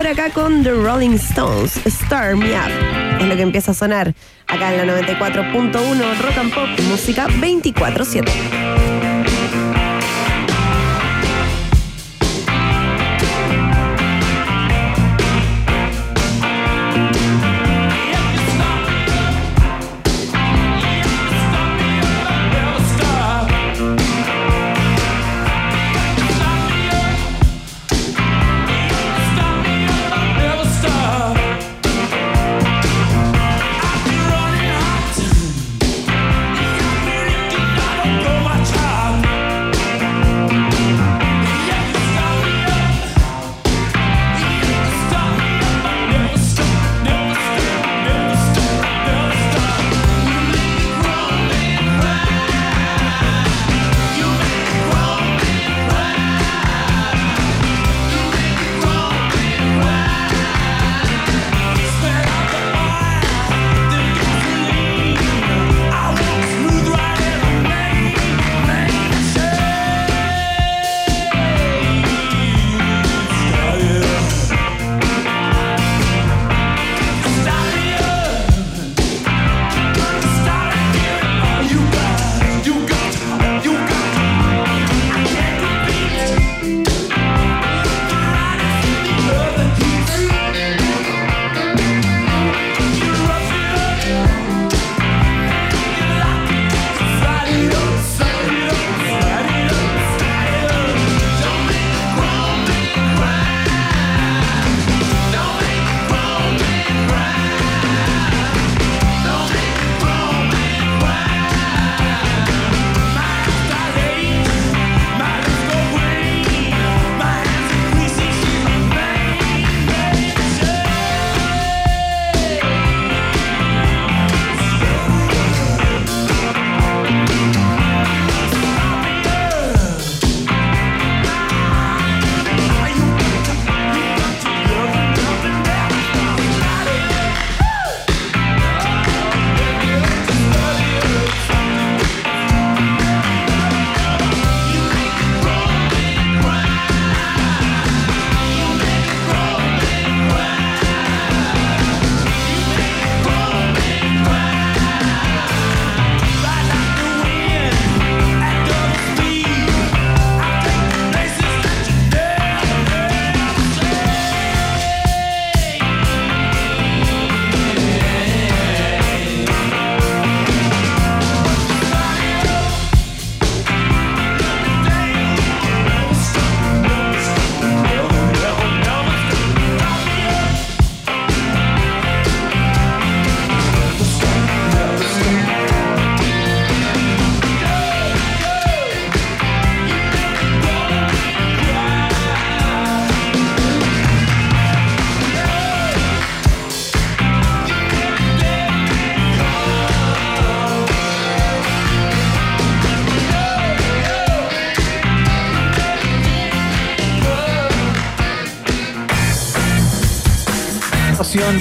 [0.00, 3.20] Por acá con The Rolling Stones, Star Me Up.
[3.20, 4.14] Es lo que empieza a sonar
[4.46, 8.67] acá en la 94.1 Rock and Pop, música 24-7.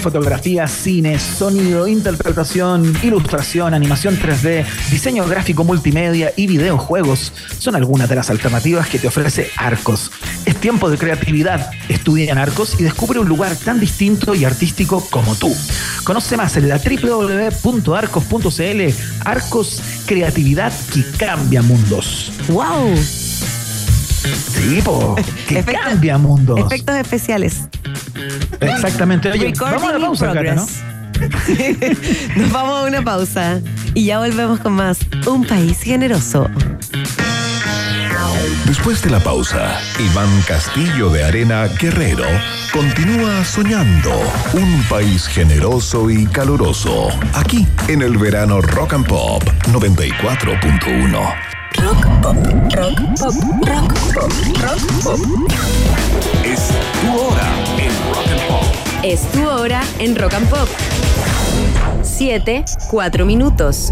[0.08, 8.16] Fotografía, cine, sonido, interpretación, ilustración, animación 3D, diseño gráfico multimedia y videojuegos son algunas de
[8.16, 10.10] las alternativas que te ofrece Arcos.
[10.46, 11.72] Es tiempo de creatividad.
[11.90, 15.54] Estudia en Arcos y descubre un lugar tan distinto y artístico como tú.
[16.06, 17.74] Conoce más en la www.arcos.cl.
[19.26, 22.32] Arcos, creatividad que cambia mundos.
[22.48, 22.96] ¡Wow!
[24.18, 25.16] Sí, po,
[25.48, 26.60] que cambia mundos.
[26.60, 27.68] Efectos especiales.
[28.60, 29.32] Exactamente.
[29.32, 30.68] Oye, vamos a la pausa, ¿no?
[32.36, 33.62] Nos vamos a una pausa
[33.94, 36.50] y ya volvemos con más Un País Generoso.
[38.66, 42.26] Después de la pausa, Iván Castillo de Arena Guerrero
[42.74, 44.12] continúa soñando
[44.54, 51.57] un país generoso y caluroso aquí en el verano Rock and Pop 94.1.
[51.82, 52.36] Rock pop,
[52.76, 53.34] rock pop,
[53.68, 54.32] rock pop,
[54.62, 55.20] rock pop.
[56.44, 56.70] Es
[57.02, 57.44] tu hora
[57.80, 58.66] en Rock and Pop.
[59.04, 60.70] Es tu hora en Rock and Pop.
[62.04, 63.92] 7, 4 minutos.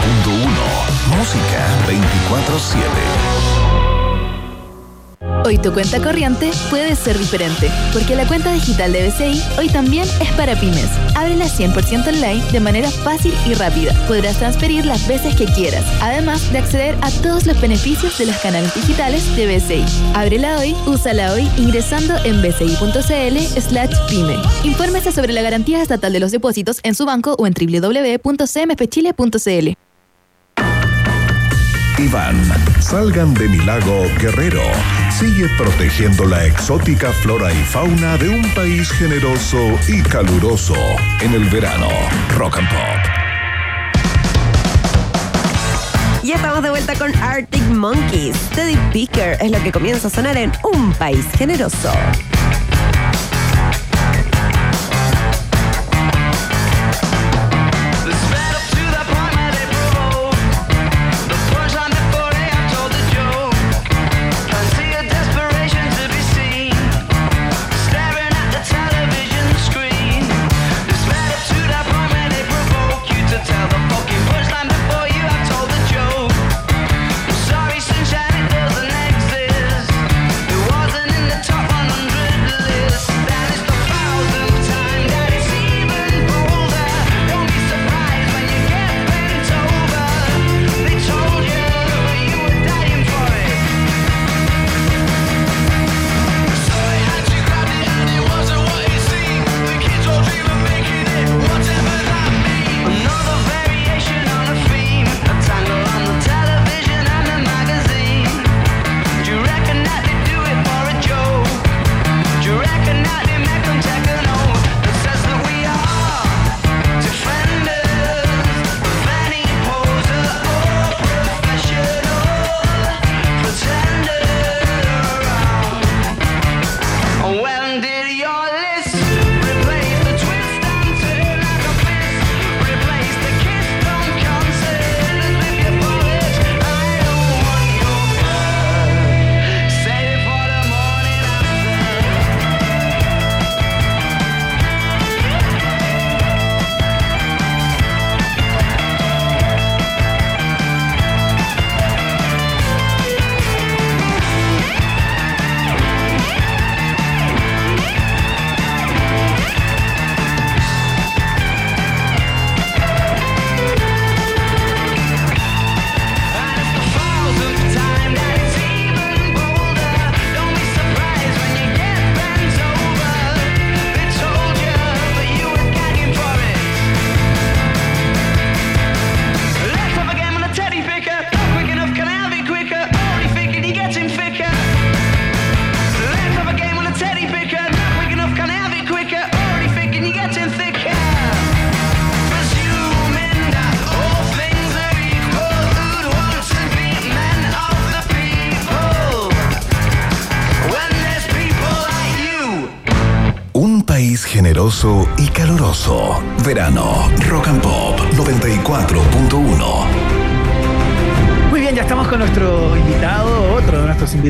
[1.17, 3.41] Música 24-7.
[5.45, 10.07] Hoy tu cuenta corriente puede ser diferente, porque la cuenta digital de BCI hoy también
[10.19, 10.89] es para pymes.
[11.15, 13.93] Ábrela 100% online de manera fácil y rápida.
[14.07, 18.37] Podrás transferir las veces que quieras, además de acceder a todos los beneficios de los
[18.37, 19.85] canales digitales de BCI.
[20.15, 24.37] Ábrela hoy, úsala hoy ingresando en bci.cl slash pyme.
[24.63, 29.90] Infórmese sobre la garantía estatal de los depósitos en su banco o en www.cmfchile.cl.
[32.01, 32.35] Iván,
[32.79, 34.63] salgan de mi lago Guerrero.
[35.11, 39.57] Sigue protegiendo la exótica flora y fauna de un país generoso
[39.87, 40.75] y caluroso
[41.21, 41.89] en el verano.
[42.35, 43.21] Rock and Pop.
[46.23, 48.37] Ya estamos de vuelta con Arctic Monkeys.
[48.55, 51.91] Teddy Picker es lo que comienza a sonar en Un País generoso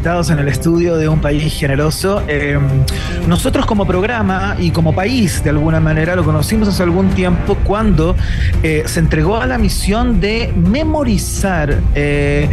[0.03, 2.24] en el estudio de Un País Generoso.
[2.27, 2.58] Eh,
[3.27, 8.15] nosotros como programa y como país, de alguna manera, lo conocimos hace algún tiempo cuando
[8.63, 12.50] eh, se entregó a la misión de memorizar eh,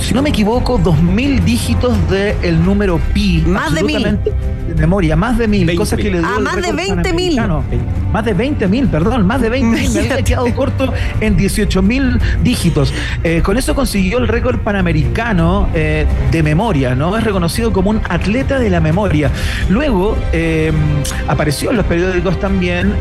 [0.00, 3.42] si no me equivoco, 2.000 dígitos del número pi.
[3.46, 4.02] Más de mil.
[4.02, 5.74] De memoria, más de mil.
[5.74, 7.62] Cosas que le dio Ah, más de 20.000.
[8.12, 9.92] Más de 20.000, perdón, más de 20.000.
[9.92, 12.92] Me había quedado corto en 18.000 dígitos.
[13.22, 17.16] Eh, con eso consiguió el récord panamericano eh, de memoria, ¿no?
[17.16, 19.30] Es reconocido como un atleta de la memoria.
[19.68, 20.72] Luego eh,
[21.28, 22.94] apareció en los periódicos también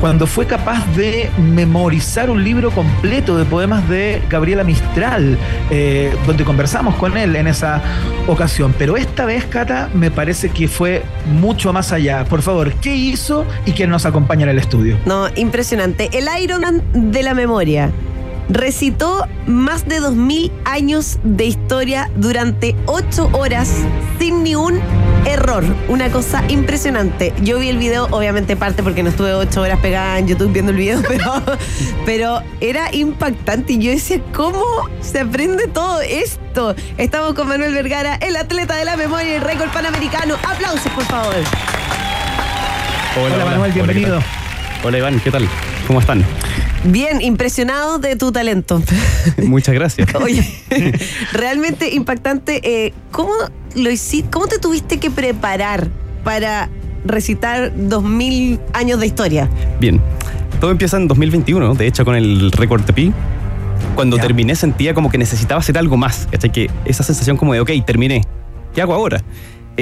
[0.00, 5.38] cuando fue capaz de memorizar un libro completo de poemas de Gabriela Mistral.
[5.70, 5.89] Eh,
[6.26, 7.82] donde conversamos con él en esa
[8.26, 8.74] ocasión.
[8.78, 12.24] Pero esta vez, Cata, me parece que fue mucho más allá.
[12.24, 14.98] Por favor, ¿qué hizo y quién nos acompaña en el estudio?
[15.06, 16.10] No, impresionante.
[16.12, 16.82] El Ironman
[17.12, 17.90] de la memoria.
[18.50, 23.72] recitó más de 2.000 años de historia durante 8 horas
[24.18, 24.80] sin ni un
[25.26, 25.64] error.
[25.88, 27.32] Una cosa impresionante.
[27.42, 30.72] Yo vi el video, obviamente parte porque no estuve 8 horas pegada en YouTube viendo
[30.72, 31.42] el video, pero,
[32.06, 33.74] pero era impactante.
[33.74, 34.62] Y yo decía, ¿cómo
[35.00, 36.74] se aprende todo esto?
[36.98, 40.36] Estamos con Manuel Vergara, el atleta de la memoria y el récord panamericano.
[40.48, 41.34] Aplausos, por favor.
[43.16, 44.16] Hola, Manuel, bienvenido.
[44.16, 44.24] Hola,
[44.84, 45.48] Hola, Iván, ¿qué tal?
[45.86, 46.24] ¿Cómo están?
[46.84, 48.82] Bien, impresionado de tu talento.
[49.42, 50.14] Muchas gracias.
[50.14, 50.46] Oye,
[51.32, 52.60] realmente impactante.
[52.62, 53.32] Eh, ¿Cómo
[53.74, 54.30] lo hiciste?
[54.30, 55.88] ¿Cómo te tuviste que preparar
[56.24, 56.68] para
[57.04, 59.48] recitar 2000 años de historia?
[59.80, 60.00] Bien,
[60.60, 63.12] todo empieza en 2021, de hecho con el récord de Pi.
[63.94, 64.22] Cuando Ya.
[64.22, 66.52] terminé sentía como que necesitaba hacer algo más, ¿cachai?
[66.52, 68.22] Que esa sensación como de, ok, terminé,
[68.74, 69.20] ¿qué hago ahora?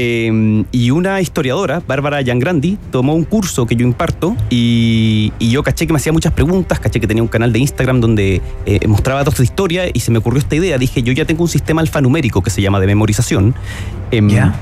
[0.00, 5.64] Eh, y una historiadora, Bárbara Giangrandi, tomó un curso que yo imparto y, y yo
[5.64, 8.87] caché que me hacía muchas preguntas, caché que tenía un canal de Instagram donde eh,
[8.87, 10.78] mostraba datos de historia y se me ocurrió esta idea.
[10.78, 13.55] Dije, yo ya tengo un sistema alfanumérico que se llama de memorización.
[14.12, 14.55] em, Ya.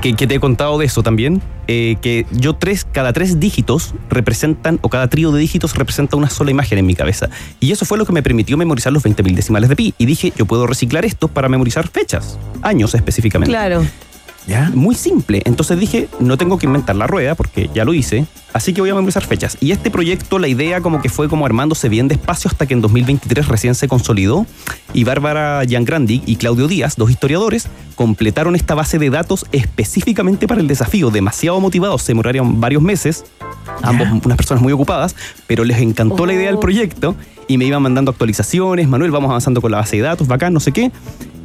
[0.00, 3.92] que, que te he contado de eso también, eh, que yo tres, cada tres dígitos
[4.08, 7.28] representan, o cada trío de dígitos representa una sola imagen en mi cabeza.
[7.58, 9.92] Y eso fue lo que me permitió memorizar los 20.000 decimales de pi.
[9.98, 13.50] Y dije, yo puedo reciclar esto para memorizar fechas, años específicamente.
[13.52, 13.84] Claro.
[14.46, 14.70] ¿Ya?
[14.74, 15.42] Muy simple.
[15.44, 18.90] Entonces dije, no tengo que inventar la rueda porque ya lo hice, así que voy
[18.90, 19.56] a memorizar fechas.
[19.60, 22.80] Y este proyecto, la idea como que fue como armándose bien despacio hasta que en
[22.80, 24.46] 2023 recién se consolidó
[24.92, 30.60] y Bárbara Giangrandi y Claudio Díaz, dos historiadores, completaron esta base de datos específicamente para
[30.60, 31.10] el desafío.
[31.10, 33.24] Demasiado motivados, se demoraron varios meses,
[33.82, 35.14] ambos unas personas muy ocupadas,
[35.46, 36.60] pero les encantó la idea del Oh.
[36.60, 37.14] proyecto
[37.46, 40.60] y me iban mandando actualizaciones, Manuel, vamos avanzando con la base de datos, bacán, no
[40.60, 40.90] sé qué.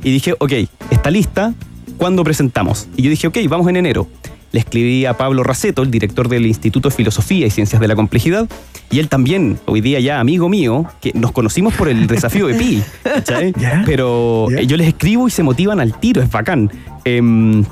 [0.01, 0.51] Y dije, ok,
[0.91, 1.53] está lista,
[1.97, 2.87] ¿cuándo presentamos?
[2.95, 4.07] Y yo dije, ok, vamos en enero.
[4.51, 7.95] Le escribí a Pablo Raceto, el director del Instituto de Filosofía y Ciencias de la
[7.95, 8.47] Complejidad,
[8.89, 12.55] y él también, hoy día ya amigo mío, que nos conocimos por el desafío de
[12.55, 12.81] Pi.
[13.85, 16.71] Pero eh, yo les escribo y se motivan al tiro, es bacán.
[17.03, 17.65] Em,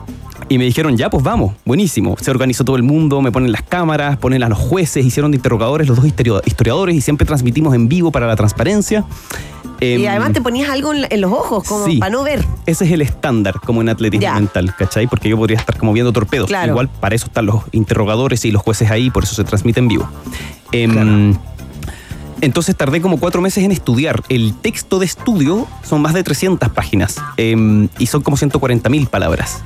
[0.49, 2.17] y me dijeron, ya, pues vamos, buenísimo.
[2.19, 5.37] Se organizó todo el mundo, me ponen las cámaras, ponen a los jueces, hicieron de
[5.37, 9.05] interrogadores los dos historia- historiadores y siempre transmitimos en vivo para la transparencia.
[9.83, 11.97] Y Em, además te ponías algo en, los ojos, como Sí.
[11.97, 12.45] para no ver.
[12.65, 14.35] ese es el estándar como en atletismo Ya.
[14.35, 15.07] mental, ¿cachai?
[15.07, 16.47] Porque yo podría estar como viendo torpedos.
[16.47, 16.71] Claro.
[16.73, 19.87] Igual para eso están los interrogadores y los jueces ahí, por eso se transmite en
[19.87, 20.09] vivo.
[20.71, 21.39] Claro.
[22.43, 24.21] Entonces tardé como cuatro meses en estudiar.
[24.27, 29.07] El texto de estudio son más de 300 páginas em, y son como 140 mil
[29.07, 29.63] palabras.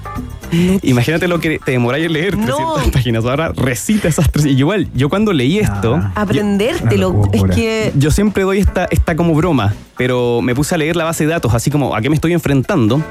[0.83, 2.55] Imagínate lo que te demoráis en leer No.
[2.75, 3.25] 300 páginas.
[3.25, 4.45] Ahora recita esas tres.
[4.45, 6.11] Y igual, yo cuando leí esto, Ah.
[6.15, 7.23] Aprendértelo.
[7.33, 7.91] Es que.
[7.95, 11.31] yo siempre doy esta, esta como broma, pero me puse a leer la base de
[11.31, 13.01] datos, así como a qué me estoy enfrentando,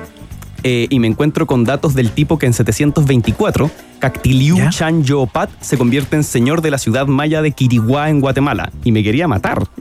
[0.68, 3.70] eh, y me encuentro con datos del tipo que en 724,
[4.00, 4.70] Cactiliu ¿Ya?
[4.70, 8.90] Chan Yopat se convierte en señor de la ciudad maya de Quiriguá en Guatemala, y
[8.90, 9.62] me quería matar.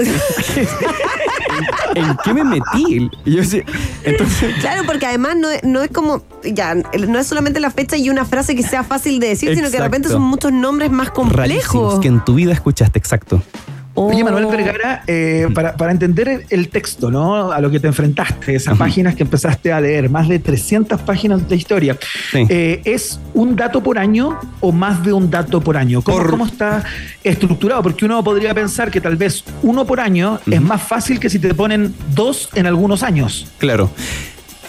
[1.96, 3.10] ¿En qué me metí?
[3.26, 3.64] Y yo decía,
[4.04, 7.98] entonces, Claro, porque además no es, no es como, ya, no es solamente la fecha
[7.98, 10.92] y una frase que sea fácil de decir, sino que de repente son muchos nombres
[10.92, 12.00] más rarísimos complejos.
[12.00, 13.42] que en tu vida escuchaste, exacto.
[13.96, 14.50] Oye, Manuel Oh.
[14.52, 17.52] Vergara, eh, para, para entender el, texto, ¿no?
[17.52, 21.48] A lo que te enfrentaste, esas páginas que empezaste a leer, más de 300 páginas
[21.48, 21.98] de historia,
[22.32, 22.46] Sí.
[22.50, 26.02] eh, ¿es un dato por año o más de un dato por año?
[26.02, 26.84] ¿Cómo, Por- cómo está
[27.24, 27.82] estructurado?
[27.84, 31.40] Porque uno podría pensar que tal vez uno por año es más fácil que si
[31.40, 33.48] te ponen dos en algunos años.
[33.58, 33.90] Claro.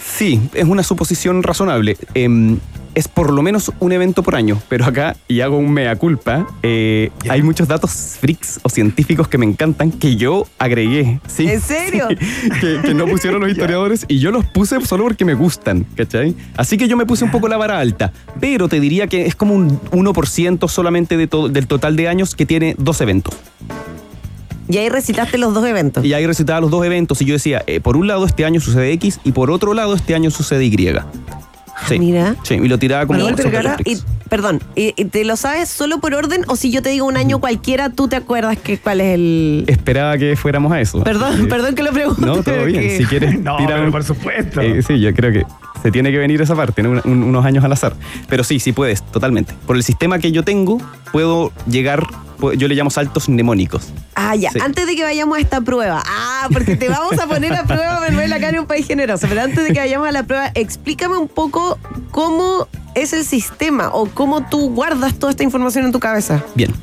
[0.03, 1.97] Sí, es una suposición razonable.
[2.13, 2.57] Em,
[2.97, 6.47] es por lo menos un evento por año, pero acá, y hago un mea culpa,
[6.63, 11.19] eh, hay muchos datos freaks o científicos que me encantan que yo agregué.
[11.27, 11.47] ¿sí?
[11.47, 12.07] ¿En serio?
[12.09, 15.85] Sí, que, que no pusieron los historiadores y yo los puse solo porque me gustan,
[15.95, 16.35] ¿cachai?
[16.55, 19.35] Así que yo me puse un poco la vara alta, pero te diría que es
[19.35, 23.35] como un 1% solamente de to- del total de años que tiene dos eventos.
[24.69, 26.03] Y ahí recitaste los dos eventos.
[26.03, 28.59] Y ahí recitaba los dos eventos y yo decía, eh, por un lado este año
[28.59, 30.75] sucede X y por otro lado este año sucede Y.
[31.87, 31.99] Sí.
[31.99, 32.35] Mira.
[32.43, 33.97] Sí, y lo tiraba como Vergara, Y,
[34.29, 37.17] perdón, ¿y, y te lo sabes solo por orden o si yo te digo un
[37.17, 39.63] año cualquiera, tú te acuerdas que cuál es el...
[39.67, 41.03] Esperaba que fuéramos a eso.
[41.03, 42.25] Perdón, Eh, perdón que lo pregunte.
[42.25, 42.97] No, todo bien.
[42.97, 44.61] Si quieres, No, pero por supuesto.
[44.61, 45.43] Eh, sí, yo creo que
[45.87, 46.89] se tiene que venir esa parte, ¿no?
[46.91, 47.93] Un- un- unos años al azar.
[48.27, 49.53] Pero sí, sí puedes, totalmente.
[49.65, 50.81] Por el sistema que yo tengo,
[51.13, 52.05] puedo llegar,
[52.57, 53.87] yo le llamo saltos mnemónicos.
[54.13, 54.51] Ah, ya.
[54.51, 54.59] Sí.
[54.61, 56.03] Antes de que vayamos a esta prueba.
[56.05, 59.27] Ah, porque te vamos a poner a prueba, Manuel, acá en un país generoso.
[59.29, 61.79] Pero antes de que vayamos a la prueba, explícame un poco
[62.11, 66.43] cómo es el sistema o cómo tú guardas toda esta información en tu cabeza.
[66.53, 66.73] Bien.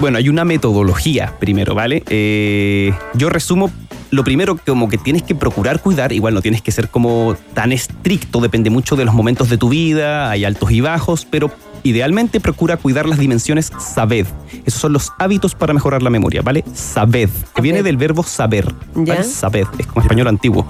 [0.00, 2.02] Bueno, hay una metodología primero, ¿vale?
[2.10, 3.70] Eh, yo resumo
[4.10, 7.72] lo primero como que tienes que procurar cuidar, igual no tienes que ser como tan
[7.72, 11.50] estricto, depende mucho de los momentos de tu vida, hay altos y bajos, pero
[11.82, 14.26] idealmente procura cuidar las dimensiones sabed.
[14.64, 16.64] Esos son los hábitos para mejorar la memoria, ¿vale?
[16.74, 18.74] Sabed, que viene del verbo saber.
[18.94, 19.24] ¿vale?
[19.24, 20.66] Sabed, es como español antiguo.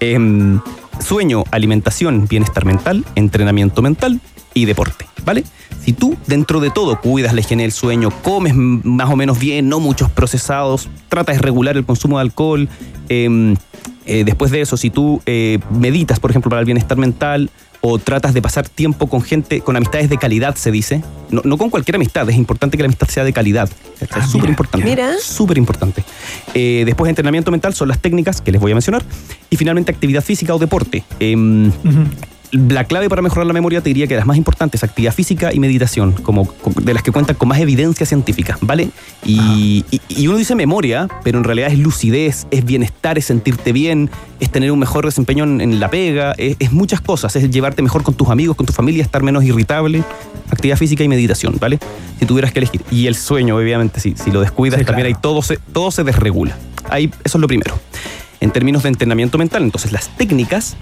[0.00, 0.60] Em,
[1.00, 4.20] sueño, alimentación, bienestar mental, entrenamiento mental
[4.54, 5.44] y deporte, ¿vale?
[5.84, 9.68] Si tú dentro de todo cuidas la higiene del sueño, comes más o menos bien,
[9.68, 12.68] no muchos procesados, tratas de regular el consumo de alcohol,
[13.08, 13.54] em,
[14.06, 17.50] eh, después de eso, si tú eh, meditas, por ejemplo, para el bienestar mental,
[17.80, 21.02] o tratas de pasar tiempo con gente, con amistades de calidad, se dice.
[21.30, 23.68] No, no con cualquier amistad, es importante que la amistad sea de calidad.
[24.00, 24.88] Es Ah, súper mira, importante.
[24.88, 25.12] Mira.
[25.22, 26.02] Súper importante.
[26.54, 29.04] Eh, después, entrenamiento mental son las técnicas que les voy a mencionar.
[29.48, 31.04] Y finalmente, actividad física o deporte.
[31.20, 31.70] Em,
[32.52, 35.58] la clave para mejorar la memoria te diría que las más importantes, actividad física y
[35.60, 38.90] meditación, como co- de las que cuentan con más evidencia científica, ¿vale?
[39.24, 43.72] Y, y- y uno dice memoria, pero en realidad es lucidez, es bienestar, es sentirte
[43.72, 44.08] bien,
[44.40, 47.82] es tener un mejor desempeño en, en la pega, es, es muchas cosas, es llevarte
[47.82, 50.02] mejor con tus amigos, con tu familia, estar menos irritable,
[50.50, 51.78] actividad física y meditación, ¿vale?
[52.18, 52.80] Si tuvieras que elegir.
[52.90, 55.16] Y el sueño, obviamente, si, si lo descuidas, Sí, también claro.
[55.16, 56.56] ahí todo se, todo se desregula.
[56.88, 57.78] Ahí, eso es lo primero.
[58.40, 60.76] En términos de entrenamiento mental, entonces las técnicas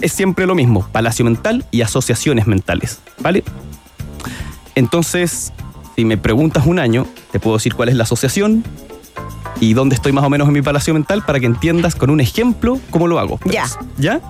[0.00, 3.44] es siempre lo mismo, palacio mental y asociaciones mentales, ¿vale?
[4.74, 5.52] Entonces,
[5.96, 8.64] si me preguntas un año, te puedo decir cuál es la asociación
[9.60, 12.20] y dónde estoy más o menos en mi palacio mental para que entiendas con un
[12.20, 13.38] ejemplo cómo lo hago.
[13.44, 13.64] Ya.
[13.98, 14.20] ¿Ya?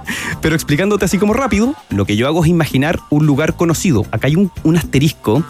[0.40, 4.04] Pero explicándote así como rápido, lo que yo hago es imaginar un lugar conocido.
[4.10, 5.42] Acá hay un, un asterisco.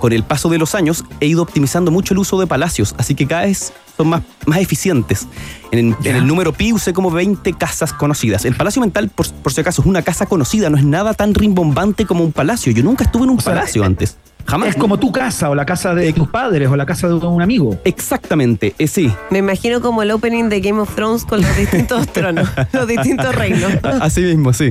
[0.00, 3.14] Con el paso de los años he ido optimizando mucho el uso de palacios, así
[3.14, 5.26] que cada vez son más, más eficientes.
[5.72, 8.44] En, el- en el número pi usé como 20 casas conocidas.
[8.44, 11.32] El palacio mental, por, por si acaso, es una casa conocida, no es nada tan
[11.32, 12.72] rimbombante como un palacio.
[12.72, 14.16] Yo nunca estuve en un O palacio es- antes.
[14.46, 14.70] Jamás.
[14.70, 17.42] Es como tu casa o la casa de tus padres o la casa de un
[17.42, 17.78] amigo.
[17.84, 19.12] Exactamente, eh, sí.
[19.30, 23.34] Me imagino como el opening de Game of Thrones con los distintos tronos, los distintos
[23.34, 23.72] reinos.
[24.00, 24.70] Así mismo, sí.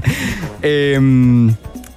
[0.61, 0.99] Eh,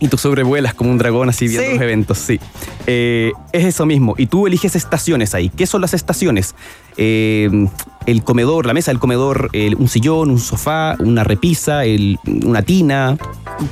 [0.01, 1.75] y tú sobrevuelas como un dragón así viendo Sí.
[1.75, 2.39] los eventos, sí.
[2.87, 4.15] Eh, es eso mismo.
[4.17, 5.49] Y tú eliges estaciones ahí.
[5.49, 6.55] ¿Qué son las estaciones?
[6.97, 7.51] Eh,
[8.07, 12.63] el comedor, la mesa del comedor, el- un sillón, un sofá, una repisa, el- una
[12.63, 13.17] tina.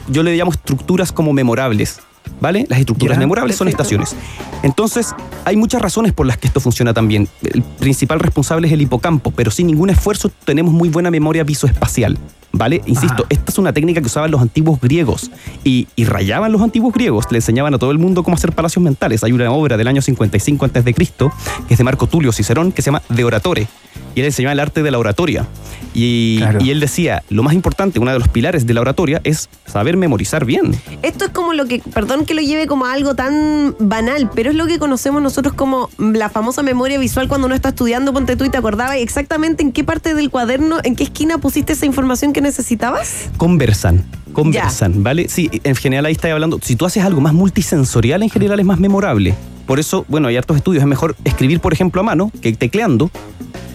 [0.09, 2.01] Yo le llamo estructuras como memorables.
[2.41, 2.67] ¿Vale?
[2.69, 4.15] Las estructuras memorables son estaciones.
[4.63, 7.29] Entonces, hay muchas razones por las que esto funciona tan bien.
[7.43, 12.19] El principal responsable es el hipocampo, pero sin ningún esfuerzo tenemos muy buena memoria visoespacial.
[12.53, 12.81] ¿Vale?
[12.87, 13.27] Insisto, Ajá.
[13.29, 15.31] esta es una técnica que usaban los antiguos griegos
[15.63, 18.83] y, y rayaban los antiguos griegos, le enseñaban a todo el mundo cómo hacer palacios
[18.83, 19.23] mentales.
[19.25, 22.87] Hay una obra del año 55 a.C., que es de Marco Tulio Cicerón, que se
[22.87, 23.69] llama De Oratore,
[24.15, 25.47] y él enseñaba el arte de la oratoria.
[25.95, 26.59] Y, Claro.
[26.63, 29.97] y él decía, lo más importante, uno de los pilares de la oratoria es saber
[29.97, 30.73] memorizar bien.
[31.03, 34.51] Esto es como lo que, perdón que lo lleve como a algo tan banal, pero
[34.51, 38.37] es lo que conocemos nosotros como la famosa memoria visual cuando uno está estudiando, ponte
[38.37, 41.87] tú y te acordabas exactamente en qué parte del cuaderno, en qué esquina pusiste esa
[41.87, 43.31] información que necesitabas.
[43.37, 45.29] conversan, conversan, ¿vale?
[45.29, 48.67] Sí, en general ahí está hablando, si tú haces algo más multisensorial, en general es
[48.67, 49.35] más memorable.
[49.67, 53.11] Por eso, bueno, hay hartos estudios, es mejor escribir, por ejemplo, a mano que tecleando,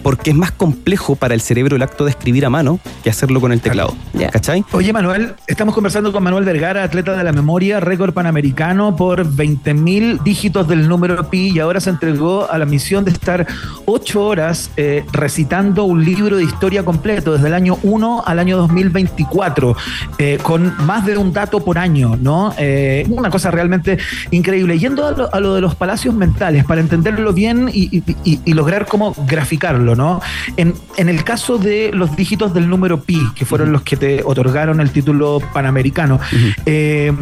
[0.02, 3.40] porque es más complejo para el cerebro el acto de escribir a mano que hacerlo
[3.40, 3.94] con el teclado.
[4.32, 4.64] ¿Cachai?
[4.72, 10.22] Oye, Manuel, estamos conversando con Manuel Vergara, atleta de la memoria, récord panamericano por 20.000
[10.22, 13.46] dígitos del número pi y ahora se entregó a la misión de estar
[13.84, 18.56] ocho horas eh, recitando un libro de historia completo desde el año 1 al año
[18.58, 19.76] 2024,
[20.18, 22.54] eh, con más de un dato por año, ¿no?
[22.58, 23.98] Eh, una cosa realmente
[24.30, 24.78] increíble.
[24.78, 28.86] Yendo a lo, a lo de los palacios mentales, para entenderlo bien y, y- lograr
[28.86, 30.20] cómo graficarlo, ¿no?
[30.56, 34.22] En, en el caso de los dígitos del número pi, que fueron los que te
[34.24, 36.20] otorgaron el título panamericano,
[36.66, 37.12] eh,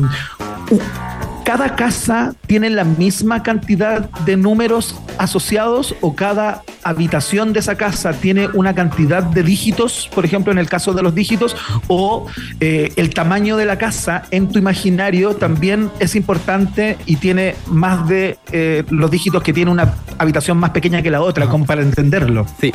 [1.44, 8.12] ¿cada casa tiene la misma cantidad de números asociados o cada habitación de esa casa
[8.12, 11.56] tiene una cantidad de dígitos, por ejemplo, en el caso de los dígitos,
[11.88, 12.26] o
[12.60, 18.08] eh, el tamaño de la casa en tu imaginario también es importante y tiene más
[18.08, 21.82] de eh, los dígitos que tiene una habitación más pequeña que la otra, como para
[21.82, 22.46] entenderlo?
[22.60, 22.72] Sí.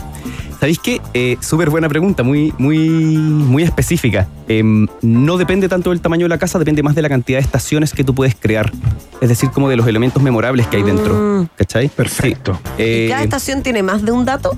[0.60, 1.02] ¿Sabéis qué?
[1.14, 4.28] Eh, Súper buena pregunta, muy, muy, muy específica.
[4.48, 7.44] Em, no depende tanto del tamaño de la casa, depende más de la cantidad de
[7.44, 8.65] estaciones que tú puedes crear.
[9.22, 11.14] Es decir, como de los elementos memorables que hay dentro.
[11.14, 11.48] Mm.
[11.56, 11.88] ¿Cachai?
[11.90, 12.60] Perfecto.
[12.78, 12.84] Sí.
[12.84, 14.56] Eh, ¿Y cada estación tiene más de un dato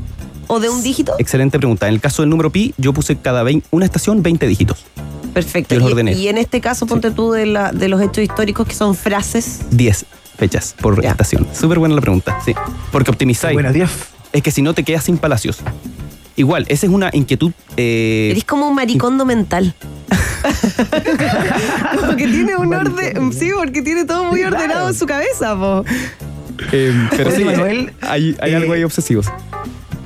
[0.47, 1.13] o de un dígito?
[1.19, 1.87] Excelente pregunta.
[1.87, 4.83] En el caso del número pi, yo puse cada una estación 20 dígitos.
[5.33, 5.75] Perfecto.
[5.75, 6.13] Yo los Y- ordené.
[6.13, 9.59] Y, en este caso, ponte tú de, la, de los hechos históricos que son frases.
[9.71, 10.05] 10
[10.37, 11.11] fechas por Ya.
[11.11, 11.47] estación.
[11.53, 12.53] Súper buena la pregunta, sí.
[12.91, 13.53] Porque optimizáis.
[13.53, 13.89] Buena, 10.
[14.33, 15.59] Es que si no te quedas sin palacios.
[16.37, 17.51] Igual, esa es una inquietud.
[17.75, 19.73] eh, Eres como un maricondo mental.
[21.99, 23.33] como que tiene un orden.
[23.33, 24.55] Sí, porque tiene todo muy Claro.
[24.55, 25.83] ordenado en su cabeza, po.
[26.71, 29.27] eh, pero sí, Manuel, hay, hay eh, algo ahí obsesivos.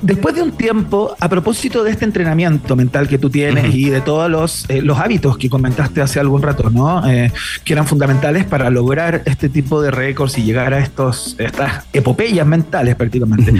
[0.02, 4.00] Después de un tiempo, a propósito de este entrenamiento mental que tú tienes y de
[4.00, 7.08] todos los, eh, los hábitos que comentaste hace algún rato, ¿no?
[7.08, 7.32] Eh,
[7.64, 12.46] que eran fundamentales para lograr este tipo de récords y llegar a estos, estas epopeyas
[12.46, 13.54] mentales prácticamente.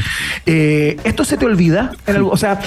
[0.46, 1.92] Eh, ¿Esto se te olvida?
[2.06, 2.60] En algo- o sea,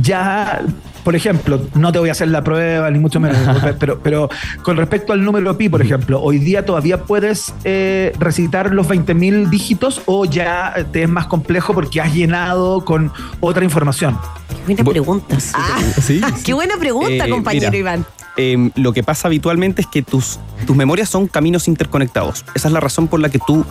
[0.00, 0.62] ya
[1.04, 3.38] por ejemplo, no te voy a hacer la prueba, ni mucho menos,
[3.78, 4.28] pero, pero
[4.62, 9.48] con respecto al número pi, por ejemplo, ¿hoy día todavía puedes eh, recitar los 20.000
[9.48, 14.18] dígitos o ya te es más complejo porque has llenado con otra información?
[14.48, 15.36] Qué buena Bu- pregunta.
[15.54, 18.06] Ah, Sí, qué buena pregunta, Eh, compañero mira, Iván.
[18.36, 22.44] eh, lo que pasa habitualmente es que tus, tus memorias son caminos interconectados.
[22.54, 23.64] Esa es la razón por la que tú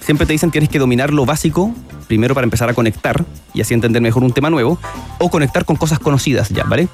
[0.00, 1.74] siempre te dicen tienes que dominar lo básico,
[2.06, 4.78] primero para empezar a conectar y así entender mejor un tema nuevo,
[5.18, 6.88] o conectar con cosas conocidas ya, ¿vale?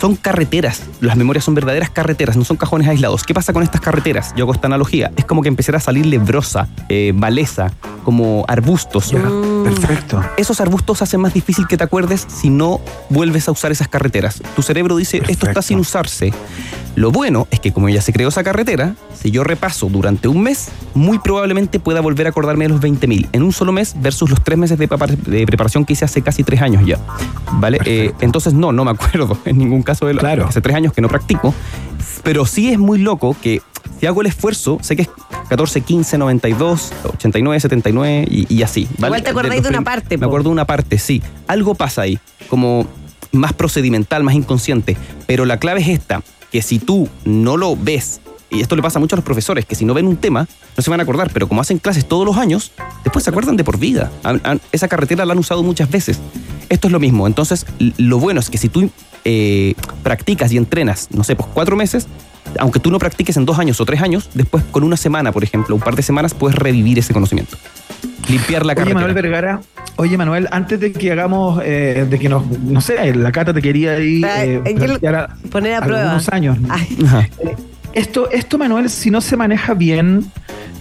[0.00, 3.24] Son carreteras, las memorias son verdaderas carreteras, no son cajones aislados.
[3.24, 4.32] ¿Qué pasa con estas carreteras?
[4.36, 7.72] Yo hago esta analogía, es como que empezara a salir lebrosa, eh, maleza,
[8.04, 9.12] como arbustos.
[9.74, 10.22] Perfecto.
[10.36, 14.40] Esos arbustos hacen más difícil que te acuerdes si no vuelves a usar esas carreteras.
[14.56, 15.62] Tu cerebro dice, esto está Perfecto.
[15.62, 16.32] sin usarse.
[16.96, 20.42] Lo bueno es que como ya se creó esa carretera, si yo repaso durante un
[20.42, 24.28] mes, muy probablemente pueda volver a acordarme de los 20.000 en un solo mes versus
[24.30, 24.88] los tres meses de,
[25.46, 26.98] preparación que hice hace casi tres años ya.
[27.52, 27.78] ¿Vale?
[27.84, 30.46] Eh, entonces no, no me acuerdo en ningún caso de lo- Claro.
[30.48, 31.54] hace tres años que no practico.
[32.22, 33.62] Pero sí es muy loco que
[34.00, 35.08] si hago el esfuerzo, sé que es
[35.48, 38.86] 14, 15, 92, 89, 79 y, y así.
[38.98, 39.08] ¿vale?
[39.08, 40.26] Igual te acordáis de una parte, Me po.
[40.26, 41.22] acuerdo de una parte, sí.
[41.46, 42.86] Algo pasa ahí, como
[43.32, 44.96] más procedimental, más inconsciente.
[45.26, 48.98] Pero la clave es esta, que si tú no lo ves, y esto le pasa
[48.98, 51.30] mucho a los profesores, que si no ven un tema, no se van a acordar,
[51.32, 52.72] pero como hacen clases todos los años,
[53.04, 54.10] después se acuerdan de por vida.
[54.72, 56.18] Esa carretera la han usado muchas veces.
[56.68, 57.26] Esto es lo mismo.
[57.26, 58.90] Entonces, lo bueno es que si tú
[59.24, 62.06] eh, practicas y entrenas, no sé, pues cuatro meses,
[62.58, 65.44] aunque tú no practiques en dos años o tres años, después con una semana, por
[65.44, 67.56] ejemplo, un par de semanas, puedes revivir ese conocimiento.
[68.28, 68.94] Limpiar la Oye, carretera.
[69.00, 69.60] Manuel Vergara,
[69.96, 73.62] oye, Manuel, antes de que hagamos, eh, de que nos, no sé, la Cata te
[73.62, 74.62] quería ahí Ah, eh,
[75.08, 76.02] a- Poner a prueba.
[76.02, 76.58] algunos años.
[77.94, 80.30] Esto, esto, Manuel, si no se maneja bien,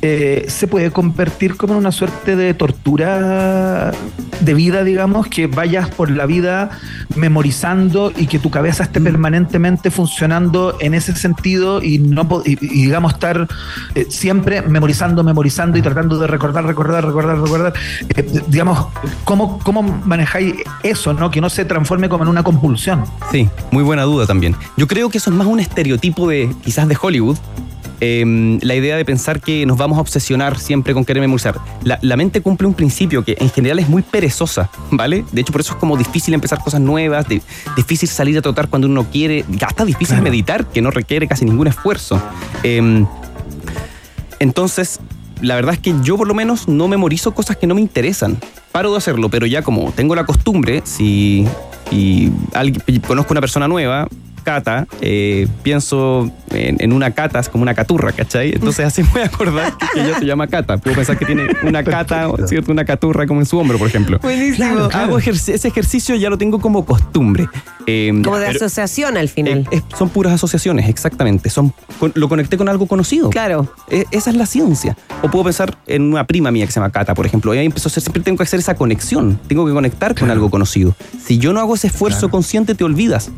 [0.01, 3.91] eh, se puede convertir como en una suerte de tortura
[4.39, 6.69] de vida, digamos, que vayas por la vida
[7.15, 12.85] memorizando y que tu cabeza esté permanentemente funcionando en ese sentido y no y, y,
[12.85, 13.47] digamos estar
[13.95, 17.73] eh, siempre memorizando, memorizando y tratando de recordar, recordar, recordar, recordar.
[18.15, 18.87] Eh, digamos,
[19.23, 21.31] ¿cómo, ¿cómo manejáis eso, no?
[21.31, 23.03] Que no se transforme como en una compulsión.
[23.31, 24.55] Sí, muy buena duda también.
[24.77, 27.37] Yo creo que eso es más un estereotipo de quizás de Hollywood.
[27.99, 31.59] Eh, la idea de pensar que nos vamos a obsesionar siempre con querer memorizar.
[31.83, 35.25] La, la mente cumple un principio que en general es muy perezosa, ¿vale?
[35.31, 37.41] De hecho, por eso es como difícil empezar cosas nuevas, de-
[37.75, 40.23] difícil salir a trotar cuando uno quiere, hasta difícil Claro.
[40.23, 42.21] meditar, que no requiere casi ningún esfuerzo.
[42.63, 43.03] Eh,
[44.39, 44.99] entonces,
[45.41, 48.37] la verdad es que yo por lo menos no memorizo cosas que no me interesan.
[48.71, 51.45] Paro de hacerlo, pero ya como tengo la costumbre, si,
[51.89, 54.07] si alguien, conozco una persona nueva,
[54.47, 58.53] Cata, eh, pienso en, en una cata, es como una caturra, ¿cachai?
[58.53, 60.77] Entonces así me voy a acordar que, que ella se llama Cata.
[60.77, 62.71] Puedo pensar que tiene una cata, ¿cierto?
[62.71, 64.19] Una caturra como en su hombro, por ejemplo.
[64.21, 64.85] buenísimo.
[64.93, 67.49] Hago ejerc- ese ejercicio ya lo tengo como costumbre.
[67.87, 69.67] Eh, Como de pero- asociación al final.
[69.71, 71.49] eh, son puras asociaciones, exactamente.
[71.49, 73.29] Son, con- lo conecté con algo conocido.
[73.29, 73.69] claro.
[73.89, 74.95] E- Esa es la ciencia.
[75.23, 77.51] O puedo pensar en una prima mía que se llama Cata, por ejemplo.
[77.53, 79.37] Ella empezó a hacer, siempre tengo que hacer esa conexión.
[79.49, 80.95] Tengo que conectar con algo conocido.
[81.21, 83.29] Si yo no hago ese esfuerzo consciente, te olvidas.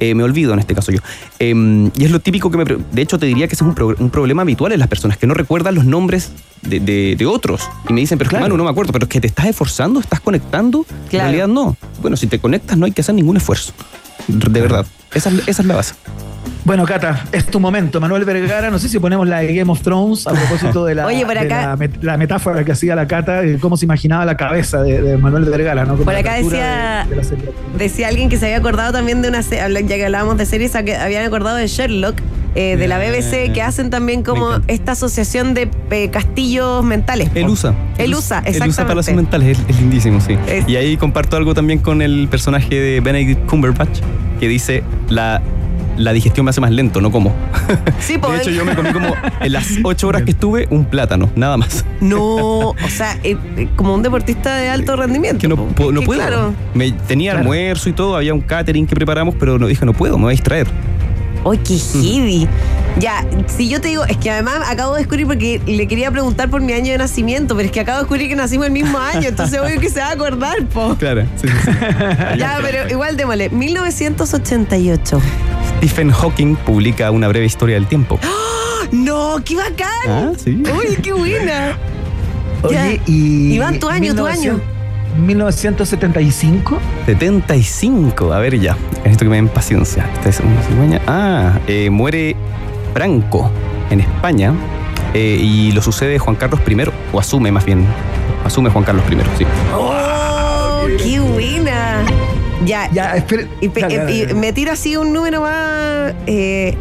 [0.00, 1.00] Eh, me olvido en este caso yo.
[1.38, 2.64] Em, y es lo típico que me...
[2.64, 5.18] De hecho, te diría que ese es un, pro- un problema habitual en las personas,
[5.18, 6.30] que no recuerdan los nombres
[6.62, 7.62] de, de- de otros.
[7.88, 8.44] Y me dicen, pero Claro.
[8.46, 8.92] hermano, no me acuerdo.
[8.92, 10.84] Pero es que te estás esforzando, estás conectando.
[11.10, 11.28] Claro.
[11.30, 11.76] En realidad no.
[12.00, 13.72] Bueno, si te conectas no hay que hacer ningún esfuerzo.
[14.26, 14.84] De verdad.
[15.14, 15.94] Esa es, esa es la base.
[16.64, 17.98] Bueno, Cata, es tu momento.
[17.98, 21.06] Manuel Vergara, no sé si ponemos la de Game of Thrones a propósito de la,
[21.06, 23.86] Oye, por de acá- la, met- la metáfora que hacía la Cata, de cómo se
[23.86, 25.92] imaginaba la cabeza de, de Manuel Vergara, ¿no?
[25.92, 27.78] Como Por acá decía- de-.
[27.78, 30.74] Decía alguien que se había acordado también de una serie, ya que hablábamos de series,
[30.74, 32.16] habían acordado de Sherlock,
[32.60, 37.30] eh, de la BBC, que hacen también como esta asociación de eh, castillos mentales.
[37.36, 37.72] El USA.
[37.98, 38.84] El USA, El USA exactamente.
[38.84, 40.36] Palacios Mentales, es, es lindísimo, sí.
[40.48, 44.00] Es- Y ahí comparto algo también con el personaje de Benedict Cumberbatch,
[44.40, 45.40] que dice, la,
[45.96, 47.32] la digestión me hace más lento, no como.
[48.00, 51.30] Sí, De hecho, yo me comí como, en las ocho horas que estuve, un plátano,
[51.36, 51.84] nada más.
[52.00, 55.38] No, o sea, eh, eh, como un deportista de alto rendimiento.
[55.40, 55.66] Que no, po.
[55.68, 56.20] po- no Que puedo.
[56.20, 56.54] Claro.
[56.74, 57.44] Me, tenía Claro.
[57.44, 60.30] almuerzo y todo, había un catering que preparamos, pero no dije, no puedo, me voy
[60.30, 60.66] a distraer.
[61.50, 62.48] ¡Ay, qué heavy!
[62.98, 66.50] Ya, si yo te digo, es que además acabo de descubrir porque le quería preguntar
[66.50, 68.98] por mi año de nacimiento, pero es que acabo de descubrir que nacimos el mismo
[68.98, 70.94] año, entonces obvio que se va a acordar, po.
[70.98, 71.70] Claro, sí, sí, sí.
[72.38, 73.50] Ya, pero igual démosle.
[73.50, 75.20] 1988.
[75.78, 78.18] Stephen Hawking publica una breve historia del tiempo.
[78.92, 79.36] ¡No!
[79.44, 79.88] ¡Qué bacán!
[80.08, 80.60] Ah, sí.
[80.76, 81.76] ¡Uy, qué buena!
[82.62, 83.02] Oye, Ya.
[83.06, 83.52] y.
[83.54, 84.60] Iván, tu año, tu año.
[85.18, 86.78] 1975.
[87.06, 88.76] 75, a ver ya.
[89.04, 90.08] Esto que me den paciencia.
[90.14, 91.00] Esta es una cigüeña.
[91.06, 92.36] Ah, eh, muere
[92.94, 93.50] Franco
[93.90, 94.52] en España
[95.14, 96.76] eh, y lo sucede Juan Carlos I,
[97.12, 97.84] o asume más bien.
[98.44, 99.46] Asume Juan Carlos I, sí.
[99.74, 102.02] ¡Oh, qué buena!
[102.64, 103.46] Ya, Ya, espere.
[103.60, 106.12] y, dale, dale, y me tiro así un número más.
[106.26, 106.74] eh,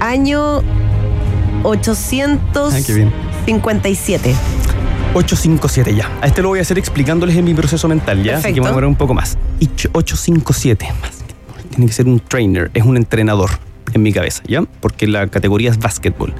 [0.00, 0.58] año
[1.64, 3.12] Ay, qué bien.
[3.46, 4.34] 857.
[5.14, 6.10] 857 ya.
[6.20, 8.34] A este lo voy a hacer explicándoles en mi proceso mental, ¿ya?
[8.38, 8.60] Así que Perfecto.
[8.62, 9.36] voy a demorar un poco más.
[9.60, 10.86] Y ch- 857.
[11.00, 11.22] más.
[11.70, 13.50] Tiene que ser un trainer, es un entrenador
[13.94, 14.62] en mi cabeza, ¿ya?
[14.80, 16.32] Porque la categoría es básquetbol.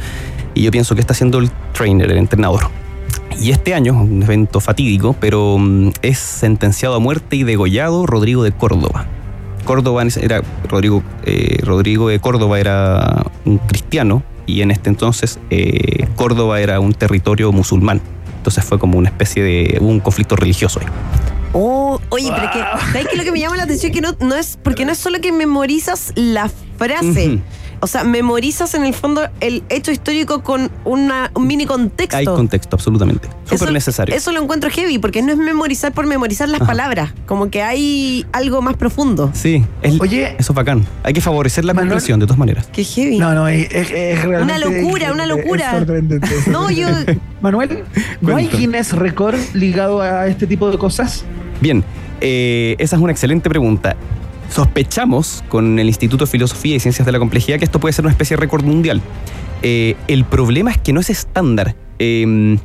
[0.55, 2.69] Y yo pienso que está siendo el trainer, el entrenador.
[3.41, 8.43] Y este año, un evento fatídico, pero mm, es sentenciado a muerte y degollado Rodrigo
[8.43, 9.07] de Córdoba.
[9.65, 16.09] Córdoba era Rodrigo, eh, Rodrigo de Córdoba era un cristiano y en este entonces eh,
[16.17, 18.01] Córdoba era un territorio musulmán.
[18.42, 20.87] Entonces fue como una especie de hubo un conflicto religioso ahí.
[21.52, 23.16] Oh, oye, pero que, ¿sabes qué?
[23.16, 25.20] Lo que me llama la atención es que no, no es, porque no es solo
[25.20, 27.28] que memorizas la frase.
[27.28, 27.40] Ujú.
[27.85, 32.16] O sea, memorizas en el fondo el hecho histórico con una, un mini contexto.
[32.16, 33.27] Hay contexto, absolutamente.
[33.47, 34.14] Eso- Súper necesario.
[34.14, 36.68] Eso lo encuentro heavy, porque no es memorizar por memorizar las Ajá.
[36.71, 37.12] palabras.
[37.27, 39.31] Como que hay algo más profundo.
[39.35, 40.37] Sí, es- Oye.
[40.38, 40.87] eso es bacán.
[41.03, 42.68] Hay que favorecer la Manuel- comprensión de todas maneras.
[42.73, 43.18] Qué heavy.
[43.18, 44.61] No, no, es, es- es realmente.
[44.61, 45.71] locura, una es- locura.
[45.73, 46.29] es sorprendente.
[46.47, 46.87] No, yo-
[47.42, 47.83] Manuel,
[48.21, 48.47] ¿no hay.
[48.47, 51.25] Guinness Record ligado a este tipo de cosas?
[51.61, 51.83] Bien,
[52.21, 53.97] eh, esa es una excelente pregunta.
[54.55, 58.05] Sospechamos con el Instituto de Filosofía y Ciencias de la Complejidad que esto puede ser
[58.05, 59.01] una especie de récord mundial.
[59.62, 61.75] Eh, el problema es que no es estándar.
[61.99, 62.59] Eh,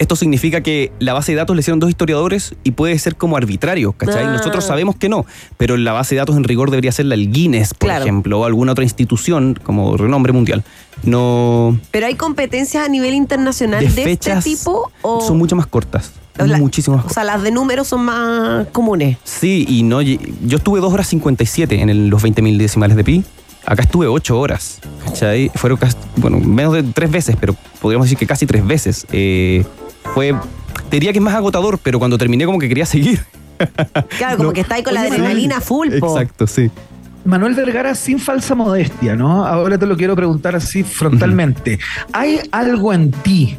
[0.00, 3.36] esto significa que la base de datos le hicieron dos historiadores y puede ser como
[3.36, 4.24] arbitrario, ¿cachai?
[4.24, 4.32] Ah.
[4.32, 5.26] Nosotros sabemos que no,
[5.58, 8.04] pero la base de datos en rigor debería ser la del Guinness, por Claro.
[8.04, 10.64] ejemplo, o alguna otra institución como renombre mundial.
[11.02, 11.78] No.
[11.90, 15.66] Pero hay competencias a nivel internacional De de, fechas este tipo o Son mucho más
[15.66, 16.12] cortas.
[16.44, 17.14] O la- muchísimo más O cortas.
[17.24, 19.16] sea, las de números son más comunes.
[19.24, 20.18] Sí, y no, yo
[20.56, 23.24] estuve 2 horas 57 en el- los 20.000 decimales de pi.
[23.66, 24.78] Acá estuve 8 horas.
[25.04, 25.50] ¿cachai?
[25.54, 29.06] Fueron casi, bueno, menos de tres veces, pero podríamos decir que casi tres veces.
[29.12, 29.64] Eh,
[30.14, 30.34] fue,
[30.88, 33.24] te diría que es más agotador, pero cuando terminé como que quería seguir.
[34.18, 34.52] Claro, como No.
[34.54, 36.16] que está ahí con la adrenalina full, po.
[36.18, 36.70] Exacto, sí.
[37.26, 39.44] Manuel Vergara, sin falsa modestia, ¿no?
[39.46, 41.78] Ahora te lo quiero preguntar así frontalmente.
[42.14, 43.58] ¿Hay algo en ti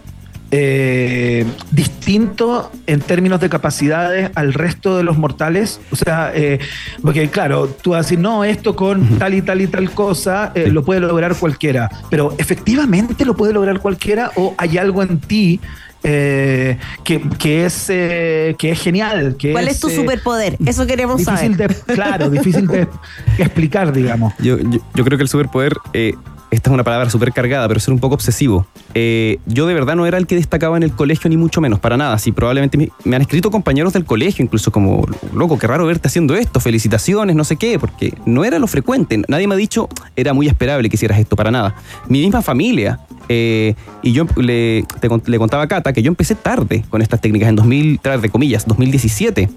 [0.51, 5.79] eh, distinto en términos de capacidades al resto de los mortales?
[5.91, 6.59] O sea, eh,
[7.01, 10.51] porque claro, tú vas a decir, no, esto con tal y tal y tal cosa
[10.53, 15.19] eh, lo puede lograr cualquiera, pero ¿efectivamente lo puede lograr cualquiera o hay algo en
[15.19, 15.59] ti?
[16.03, 20.57] eh, que, que es eh, que es genial que ¿Cuál es tu eh, superpoder?
[20.65, 21.75] Eso queremos difícil saber.
[21.75, 22.87] de claro difícil de
[23.37, 26.15] explicar digamos Yo, yo, yo creo que el superpoder, eh,
[26.51, 28.67] esta es una palabra súper cargada, pero ser un poco obsesivo.
[28.93, 31.79] Eh, yo de verdad no era el que destacaba en el colegio, ni mucho menos,
[31.79, 32.17] para nada.
[32.19, 36.09] Sí, probablemente me, me han escrito compañeros del colegio, incluso como, loco, qué raro verte
[36.09, 39.21] haciendo esto, felicitaciones, no sé qué, porque no era lo frecuente.
[39.27, 41.73] Nadie me ha dicho, era muy esperable que hicieras esto, para nada.
[42.09, 42.99] Mi misma familia.
[43.29, 47.01] eh, y yo le, te cont- le contaba a Cata que yo empecé tarde con
[47.01, 49.49] estas técnicas, en 2000, de comillas, 2017.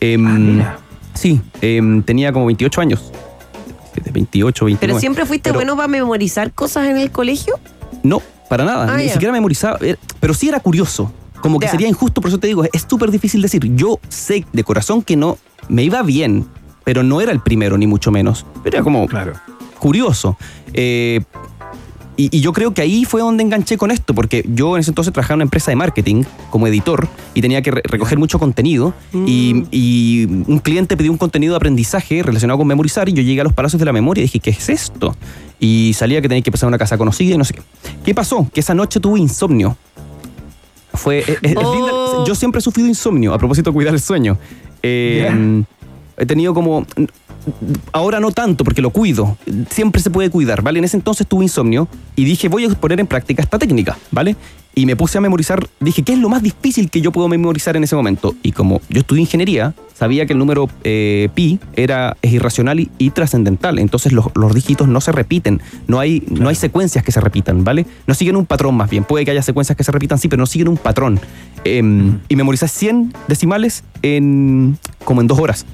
[0.00, 0.78] Em, Ah,
[1.14, 3.10] sí, em, tenía como 28 años.
[4.12, 4.78] 28, 29.
[4.80, 7.58] ¿Pero siempre fuiste Pero bueno para memorizar cosas en el colegio?
[8.02, 8.92] No, para nada.
[8.92, 9.78] Ah, Ni siquiera memorizaba.
[9.80, 11.12] Era- Pero sí era curioso.
[11.40, 13.62] Como que sería injusto, por eso te digo, es súper difícil decir.
[13.76, 16.46] Yo sé de corazón que no me iba bien,
[16.82, 18.46] pero no era el primero, ni mucho menos.
[18.64, 19.34] Pero era como claro
[19.78, 20.36] curioso.
[20.72, 21.20] Eh,
[22.16, 24.90] y, y yo creo que ahí fue donde enganché con esto, porque yo en ese
[24.90, 28.38] entonces trabajaba en una empresa de marketing como editor y tenía que re- recoger mucho
[28.38, 28.94] contenido.
[29.12, 33.40] Y, y un cliente pidió un contenido de aprendizaje relacionado con memorizar y yo llegué
[33.40, 35.14] a los palacios de la memoria y dije, ¿qué es esto?
[35.60, 37.60] Y salía que tenía que pasar a una casa conocida y no sé qué.
[38.04, 38.48] ¿Qué pasó?
[38.52, 39.76] Que esa noche tuve insomnio.
[40.94, 41.74] Fue, es- es Oh.
[41.74, 44.38] linda- yo siempre he sufrido insomnio, a propósito de cuidar el sueño.
[44.82, 45.62] Eh,
[46.16, 46.86] He tenido como...
[47.92, 49.36] Ahora no tanto porque lo cuido.
[49.70, 50.80] Siempre se puede cuidar, ¿vale?
[50.80, 54.34] En ese entonces tuve insomnio y dije, voy a poner en práctica esta técnica, ¿vale?
[54.78, 57.78] Y me puse a memorizar, dije, ¿qué es lo más difícil que yo puedo memorizar
[57.78, 58.34] en ese momento?
[58.42, 62.90] Y como yo estudié ingeniería, sabía que el número eh, pi era, es irracional y,
[62.98, 63.78] y trascendental.
[63.78, 67.64] Entonces los, los dígitos no se repiten, no hay, no hay secuencias que se repitan,
[67.64, 67.86] ¿vale?
[68.06, 69.04] No siguen un patrón más bien.
[69.04, 71.20] Puede que haya secuencias que se repitan, sí, pero no siguen un patrón.
[71.64, 75.64] Em, y memorizé 100 decimales en como en dos horas.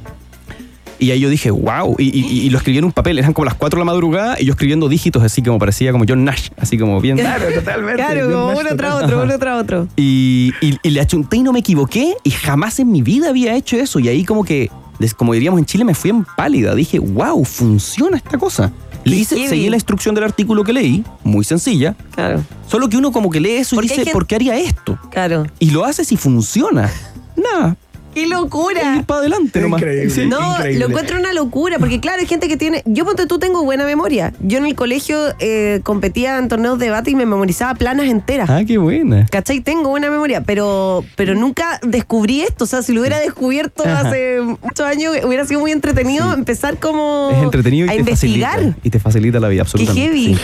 [1.03, 3.45] Y ahí yo dije, wow, y, y- y lo escribí en un papel, eran como
[3.45, 6.51] las 4 de la madrugada y yo escribiendo dígitos así como parecía como John Nash,
[6.59, 7.19] así como bien...
[7.19, 7.97] Claro, totalmente.
[8.03, 9.89] Claro, más uno tras otro, uno tras otro.
[9.97, 13.55] Y, y- y le achunté y no me equivoqué y jamás en mi vida había
[13.57, 13.99] hecho eso.
[13.99, 14.71] Y ahí como que,
[15.17, 16.75] como diríamos en Chile, me fui en pálida.
[16.77, 18.71] Dije, wow, funciona esta cosa.
[19.05, 21.97] Le hice, seguí la instrucción del artículo que leí, muy sencilla.
[22.15, 24.97] Claro, Solo que uno como que lee eso y dice, que- ¿por qué haría esto?
[25.11, 25.45] claro.
[25.59, 26.89] Y lo haces y funciona.
[27.37, 27.77] nada.
[28.15, 28.97] ¡Qué locura!
[28.97, 29.81] Ir para adelante nomás.
[29.81, 30.11] Increíble.
[30.11, 30.27] Sí.
[30.27, 30.81] No, Increíble.
[30.81, 32.83] lo encuentro una locura, porque claro, hay gente que tiene.
[32.87, 34.33] Yo, ponte tú, tengo buena memoria.
[34.41, 38.51] Yo en el colegio eh, competía en torneos de debate y me memorizaba planas enteras.
[38.51, 39.27] Ah, qué buena.
[39.31, 39.61] ¿Cachai?
[39.61, 42.65] Tengo buena memoria, pero, pero nunca descubrí esto.
[42.65, 44.09] O sea, si lo hubiera descubierto Ajá.
[44.09, 48.53] hace muchos años, hubiera sido muy entretenido empezar como Es entretenido y a te investigar.
[48.57, 48.79] facilita.
[48.83, 50.09] Y te facilita la vida, Qué absolutamente.
[50.09, 50.35] heavy.
[50.35, 50.41] Sí.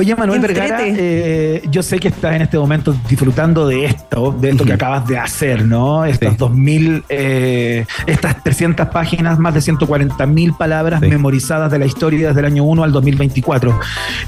[0.00, 0.40] Oye, Manuel.
[0.40, 4.72] Vergara, eh, yo sé que estás en este momento disfrutando de esto, de esto que
[4.72, 6.06] acabas de hacer, ¿no?
[6.06, 6.36] Estas Sí.
[6.38, 11.08] 2000, eh, estas 300 páginas, más de 140 mil palabras Sí.
[11.08, 13.78] memorizadas de la historia desde el año 1 al 2024.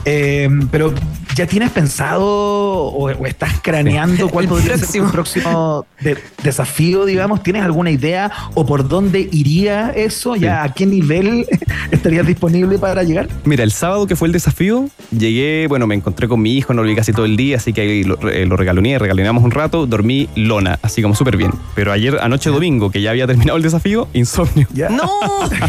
[0.04, 0.92] Eh, pero,
[1.34, 7.42] ¿ya tienes pensado o, o estás craneando cuál podría ser tu próximo de- desafío, digamos?
[7.42, 10.36] ¿Tienes alguna idea o por dónde iría eso?
[10.36, 11.46] ¿Ya a qué nivel
[11.90, 13.28] estarías disponible para llegar?
[13.44, 16.82] Mira, el sábado que fue el desafío, llegué, bueno, me encontré con mi hijo, no
[16.82, 19.50] lo vi casi todo el día, así que ahí lo, eh, lo regaloneé, regaloneamos un
[19.50, 21.52] rato, dormí lona, así como súper bien.
[21.74, 24.66] Pero ayer, anoche domingo, que ya había terminado el desafío, insomnio.
[24.74, 24.88] ¿Ya?
[24.88, 25.10] ¡No!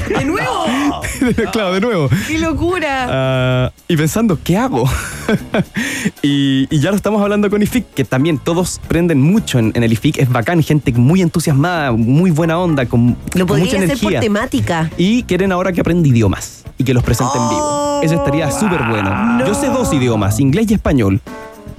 [0.10, 0.66] ¡De nuevo!
[1.52, 2.10] claro, de nuevo.
[2.28, 3.08] ¡Qué locura!
[3.10, 4.90] Ah, y pensando, ¿qué hago?
[6.22, 9.84] y, y ya lo estamos hablando con IFIC, que también todos prenden mucho en, en
[9.84, 13.84] el IFIC, es bacán, gente muy entusiasmada, muy buena onda, con, Lo con mucha hacer
[13.84, 14.10] energía.
[14.12, 14.90] por temática.
[14.98, 18.02] Y quieren ahora que aprenda idiomas y que los presente en Oh, vivo.
[18.04, 19.40] Eso estaría súper bueno.
[19.46, 21.22] Yo sé dos idiomas, inglés y español.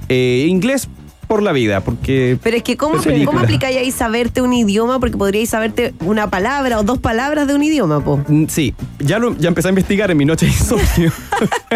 [0.09, 0.87] Eh, inglés
[1.25, 2.95] por la vida, porque Pero es que, ¿cómo.
[3.25, 4.99] ¿cómo aplicáis ahí saberte un idioma?
[4.99, 8.17] Porque podríais saberte una palabra o dos palabras de un idioma, po.
[8.27, 11.11] Mm, Sí, ya, lo, ya empecé a investigar en mi noche de insomnio.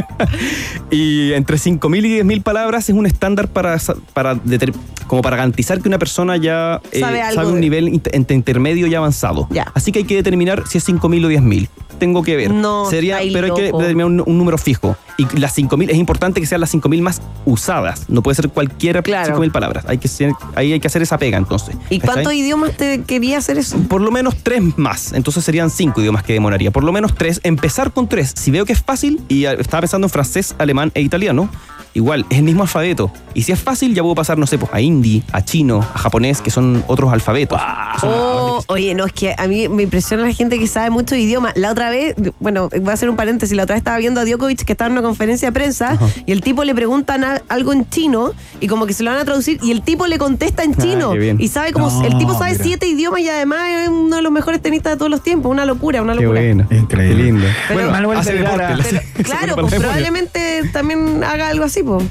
[0.92, 3.78] y entre 5.000 y 10.000 palabras es un estándar para,
[4.14, 4.74] para deter-
[5.08, 8.88] como para garantizar que una persona ya eh, Sabe un de- nivel int- entre intermedio
[8.88, 9.48] y avanzado.
[9.52, 9.72] Ya.
[9.74, 11.68] Así que hay que determinar si es 5.000 o 10.000.
[12.00, 12.52] Tengo que ver.
[12.52, 14.96] No, Sería, pero hay que determinar un, un número fijo.
[15.18, 18.06] Y las 5.000, es importante que sean las 5.000 más usadas.
[18.08, 19.36] No puede ser cualquiera Claro.
[19.40, 19.86] 5.000 palabras.
[19.88, 21.76] Hay que ser- ahí hay que hacer esa pega entonces.
[21.90, 22.16] ¿Y ¿Cachai?
[22.16, 23.78] cuántos idiomas te quería hacer eso?
[23.88, 25.14] Por lo menos tres más.
[25.14, 26.72] Entonces serían cinco idiomas que demoraría.
[26.72, 27.40] Por lo menos tres.
[27.44, 28.34] Empezar con tres.
[28.36, 31.50] Si veo que es fácil, y estaba pensando en francés, alemán e italiano,
[31.94, 33.12] igual, es el mismo alfabeto.
[33.34, 35.98] Y si es fácil, ya puedo pasar, no sé, pues a hindi, a chino, a
[35.98, 37.60] japonés, que son otros alfabetos.
[38.04, 41.54] Oh, oye, no, es que a mí me impresiona la gente que sabe muchos idiomas.
[41.56, 44.26] La otra vez, bueno, voy a hacer un paréntesis, la otra vez estaba viendo a
[44.26, 47.74] Djokovic que estaba en una conferencia de prensa y el tipo le preguntan a- algo
[47.74, 50.64] en chino y como que se lo van a traducir y el tipo le contesta
[50.64, 51.12] en Ah, chino.
[51.14, 51.38] qué bien.
[51.40, 52.64] y sabe como, No, el tipo sabe mira.
[52.64, 55.52] siete idiomas y además es uno de los mejores tenistas de todos los tiempos.
[55.52, 56.42] Una locura, una Qué locura.
[56.42, 56.68] bueno.
[56.70, 57.16] Increíble.
[57.18, 57.46] Qué lindo.
[57.68, 62.04] Pero- bueno, Manuel hace deporte, Pero, claro, pues probablemente también haga algo así, pues.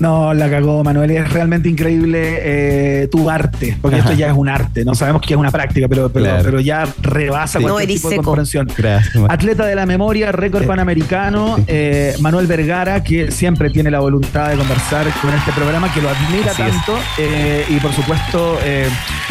[0.00, 4.08] No, la cagó Manuel, es realmente increíble eh, tu arte, porque Ajá.
[4.10, 6.42] esto ya es un arte, no sabemos que es una práctica, pero, pero, Claro.
[6.44, 7.64] pero ya rebasa Sí.
[7.64, 8.68] No, cualquier eres tipo de comprensión.
[8.76, 9.24] Gracias.
[9.28, 10.68] Atleta de la memoria, récord Sí.
[10.68, 16.00] panamericano, eh, Manuel Vergara, que siempre tiene la voluntad de conversar con este programa, que
[16.02, 16.98] lo admira Así tanto.
[17.18, 18.88] eh, y por supuesto, eh,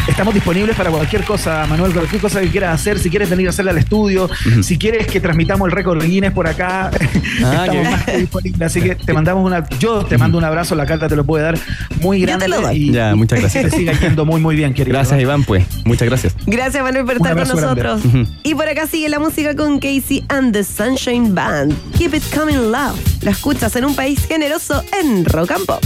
[0.08, 3.50] estamos disponibles para cualquier cosa, Manuel, cualquier cosa que quieras hacer, si quieres venir a
[3.50, 4.28] hacerla al estudio,
[4.62, 6.90] si quieres que transmitamos el récord Guinness por acá,
[7.44, 8.62] Ah, estamos más que disponibles.
[8.62, 11.44] Así que te mandamos una, yo te mando un abrazo, la carta te lo puede
[11.44, 11.58] dar
[12.00, 12.44] muy Yo grande.
[12.46, 12.76] te lo doy.
[12.76, 13.64] Y, Ya, muchas gracias.
[13.64, 14.94] Que te siga yendo muy, muy bien, querido.
[14.96, 15.64] Gracias, Iván, pues.
[15.84, 16.34] Muchas gracias.
[16.46, 18.02] Gracias, Manuel, por estar con nosotros.
[18.42, 21.74] Y por acá sigue la música con Casey and the Sunshine Band.
[21.98, 22.96] Keep it coming love.
[23.22, 25.82] La escuchas en un país generoso en Rock and Pop.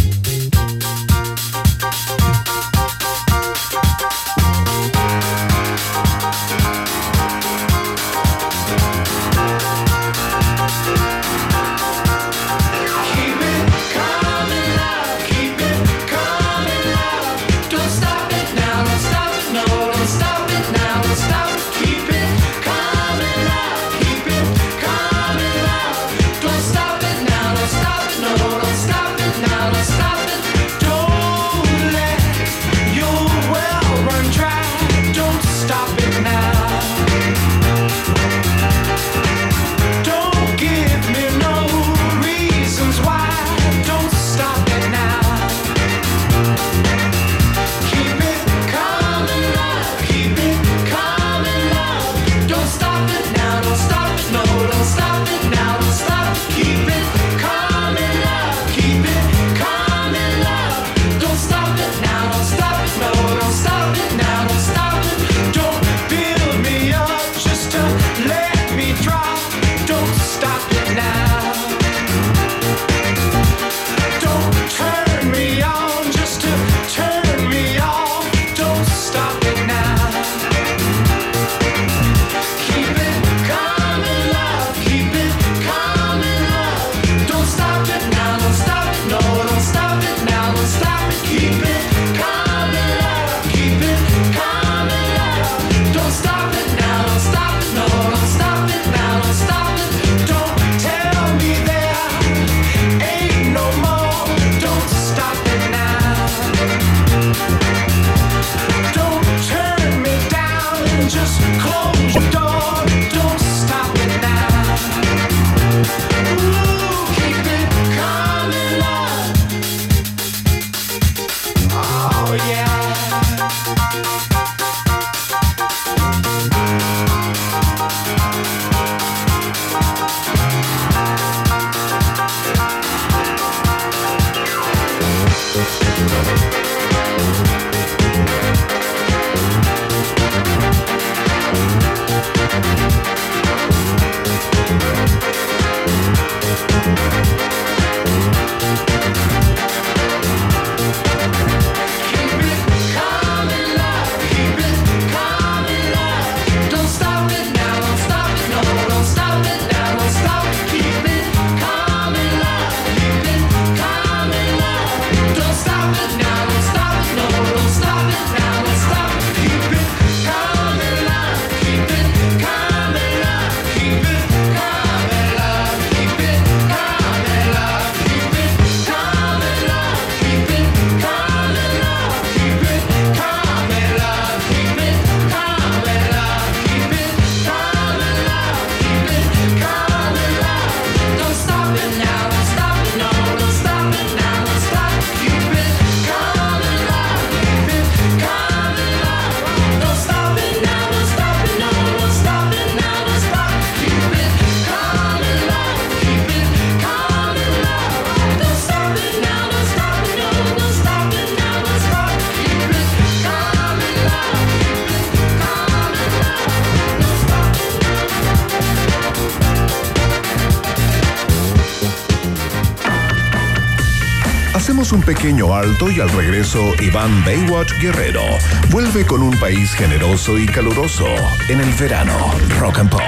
[225.14, 228.22] Pequeño alto y al regreso Iván Baywatch Guerrero
[228.70, 231.04] vuelve con un país generoso y caluroso
[231.48, 232.12] en el verano
[232.60, 233.00] Rock and Pop.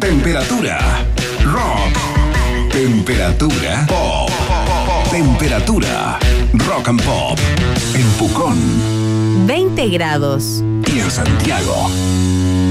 [0.00, 1.04] Temperatura
[1.44, 2.72] rock.
[2.72, 4.30] Temperatura pop.
[5.10, 6.18] Temperatura
[6.66, 7.38] rock and pop.
[7.94, 8.56] En Pucón
[9.46, 11.90] 20 grados, y en Santiago.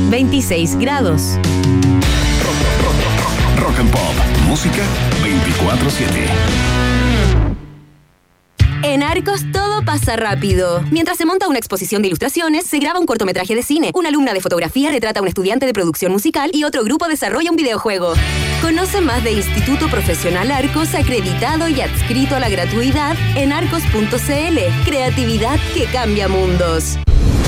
[0.09, 1.37] 26 grados.
[3.69, 4.15] Rock and Pop.
[4.47, 4.83] Música
[5.21, 6.27] 24-7.
[8.81, 9.51] En Arcos
[9.89, 10.83] pasa rápido.
[10.91, 13.89] Mientras se monta una exposición de ilustraciones, se graba un cortometraje de cine.
[13.95, 17.49] Una alumna de fotografía retrata a un estudiante de producción musical y otro grupo desarrolla
[17.49, 18.13] un videojuego.
[18.61, 24.59] Conoce más de Instituto Profesional Arcos, acreditado y adscrito a la gratuidad en arcos.cl.
[24.85, 26.99] Creatividad que cambia mundos.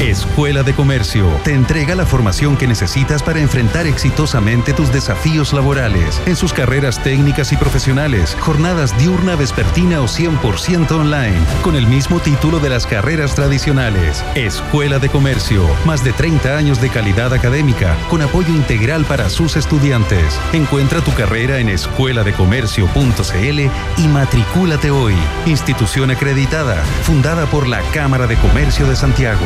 [0.09, 6.19] Escuela de Comercio te entrega la formación que necesitas para enfrentar exitosamente tus desafíos laborales
[6.25, 12.19] en sus carreras técnicas y profesionales, jornadas diurna, vespertina o 100% online, con el mismo
[12.31, 14.23] título de las carreras tradicionales.
[14.35, 19.57] Escuela de Comercio, más de 30 años de calidad académica, con apoyo integral para sus
[19.57, 20.39] estudiantes.
[20.53, 23.59] Encuentra tu carrera en escueladecomercio.cl
[23.97, 25.15] y matricúlate hoy.
[25.45, 29.45] Institución acreditada, fundada por la Cámara de Comercio de Santiago.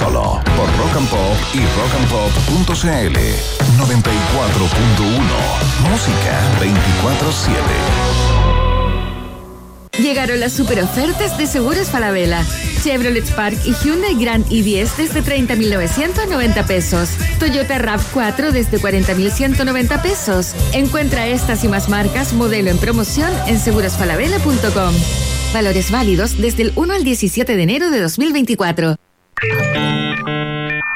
[0.00, 3.18] solo por Rock and Pop y rockandpop.cl
[3.76, 5.20] 94.1,
[5.90, 7.52] música 24/7.
[9.98, 12.42] Llegaron las super ofertas de Seguros Falabella.
[12.82, 17.10] Chevrolet Spark y Hyundai Grand i10 desde 30.990 pesos.
[17.38, 20.54] Toyota RAV4 desde 40.190 pesos.
[20.72, 24.94] Encuentra estas y más marcas modelo en promoción en segurosfalabella.com.
[25.52, 28.96] Valores válidos desde el 1 al 17 de enero de 2024.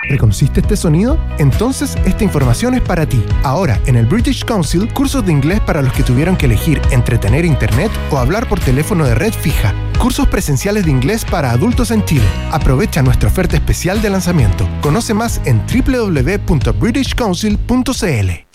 [0.09, 1.19] ¿Reconociste este sonido?
[1.39, 3.23] Entonces esta información es para ti.
[3.43, 7.19] Ahora, en el British Council, cursos de inglés para los que tuvieron que elegir entre
[7.19, 9.73] tener internet o hablar por teléfono de red fija.
[9.99, 12.27] Cursos presenciales de inglés para adultos en Chile.
[12.53, 14.69] Aprovecha nuestra oferta especial de lanzamiento.
[14.83, 18.54] Conoce más en www.britishcouncil.cl.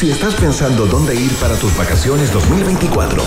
[0.00, 3.22] Si estás pensando dónde ir para tus vacaciones 2024,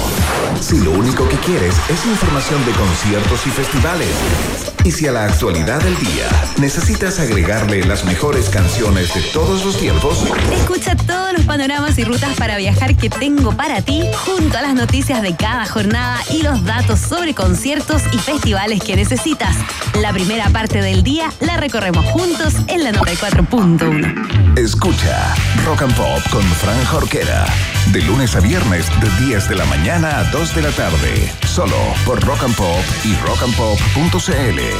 [0.60, 5.26] si lo único que quieres es información de conciertos y festivales, y si a la
[5.26, 6.28] actualidad del día
[6.58, 12.36] necesitas agregarle las mejores canciones de todos los tiempos, Escucha todos los panoramas y rutas
[12.38, 16.64] para viajar que tengo para ti, junto a las noticias de cada jornada y los
[16.66, 19.56] datos sobre conciertos y festivales que necesitas.
[20.02, 24.58] La primera parte del día la recorremos juntos en la 94.1.
[24.58, 27.46] escucha Rock and Pop con Fran Jorquera,
[27.92, 31.78] de lunes a viernes de 10 de la mañana a 2 de la tarde, solo
[32.06, 34.73] por Rock and Pop y rockandpop.cl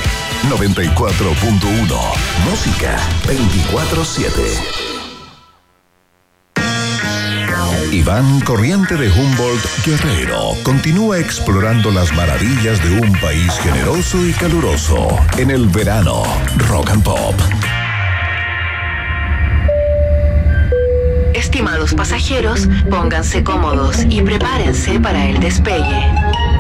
[0.50, 2.00] 94.1,
[2.50, 4.84] música 24/7.
[7.94, 15.16] Iván Corriente de Humboldt Guerrero continúa explorando las maravillas de un país generoso y caluroso
[15.38, 16.24] en el verano
[16.68, 17.36] Rock and Pop.
[21.36, 26.12] Estimados pasajeros, pónganse cómodos y prepárense para el despegue.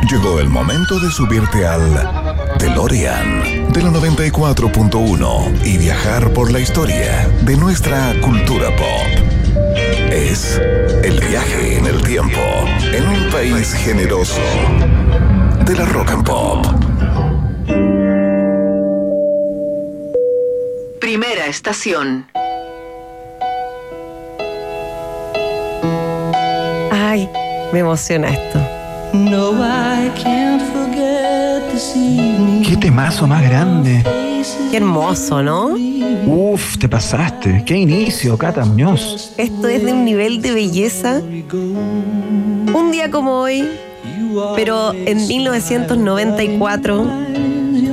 [0.09, 2.22] Llegó el momento de subirte al
[2.63, 10.07] DeLorean de la 94.1 y viajar por la historia de nuestra cultura pop.
[10.09, 10.61] Es
[11.03, 12.39] el viaje en el tiempo
[12.93, 14.39] en un país generoso
[15.65, 16.65] de la rock and pop.
[21.01, 22.27] Primera estación.
[26.93, 27.29] Ay,
[27.73, 28.59] me emociona esto.
[31.73, 34.03] Qué temazo más grande.
[34.69, 35.75] Qué hermoso, ¿no?
[36.27, 37.63] Uf, te pasaste.
[37.65, 39.33] Qué inicio, Cata Muñoz.
[39.37, 41.19] Esto es de un nivel de belleza.
[41.19, 43.67] Un día como hoy,
[44.55, 47.07] pero en 1994,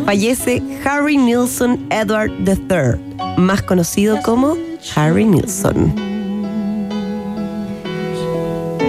[0.04, 3.00] fallece Harry Nilsson Edward III,
[3.38, 4.58] más conocido como
[4.94, 5.94] Harry Nilsson.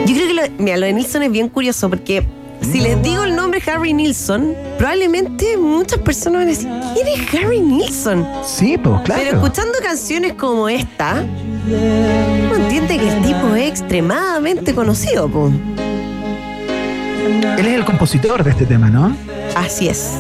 [0.06, 2.26] Yo creo que lo, mira, lo de Nilsson es bien curioso porque
[2.62, 7.34] si les digo el nombre Harry Nilsson, probablemente muchas personas van a decir, ¿quién es
[7.34, 8.28] Harry Nilsson?
[8.46, 9.22] Sí, pues claro.
[9.24, 11.24] Pero escuchando canciones como esta,
[11.68, 15.52] uno entiende que el tipo es extremadamente conocido, po.
[17.58, 19.16] Él es el compositor de este tema, ¿no?
[19.56, 20.12] Así es.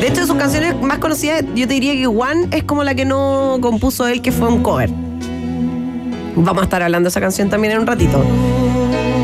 [0.00, 2.94] De hecho, de sus canciones más conocidas, yo te diría que One es como la
[2.94, 4.90] que no compuso él, que fue un cover.
[6.34, 8.22] Vamos a estar hablando de esa canción también en un ratito.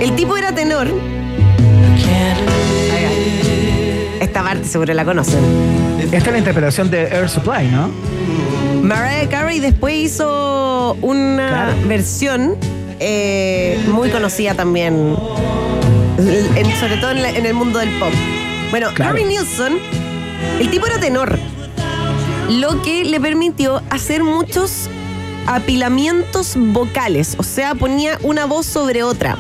[0.01, 0.89] El tipo era tenor.
[4.21, 5.41] Esta parte seguro la conocen.
[6.01, 7.91] Esta es la interpretación de Air Supply, ¿no?
[8.83, 11.73] Mariah Carey después hizo una Claro.
[11.89, 12.55] versión
[13.01, 15.15] eh, muy conocida también,
[16.19, 18.11] en- sobre todo en, la- en el mundo del pop.
[18.71, 19.13] Bueno, Claro.
[19.13, 19.75] Harry Nilsson,
[20.59, 21.39] el tipo era tenor,
[22.49, 24.89] lo que le permitió hacer muchos
[25.47, 29.37] apilamientos vocales, o sea, ponía una voz sobre otra.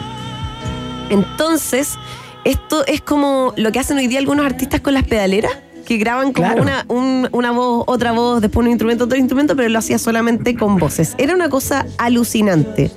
[1.11, 1.99] Entonces,
[2.51, 5.53] esto es como lo que hacen hoy día algunos artistas con las pedaleras,
[5.87, 6.63] que graban como Claro.
[6.63, 10.55] una, un- una voz, otra voz, después un instrumento, otro instrumento, pero lo hacía solamente
[10.55, 11.15] con voces.
[11.19, 12.91] Era una cosa alucinante.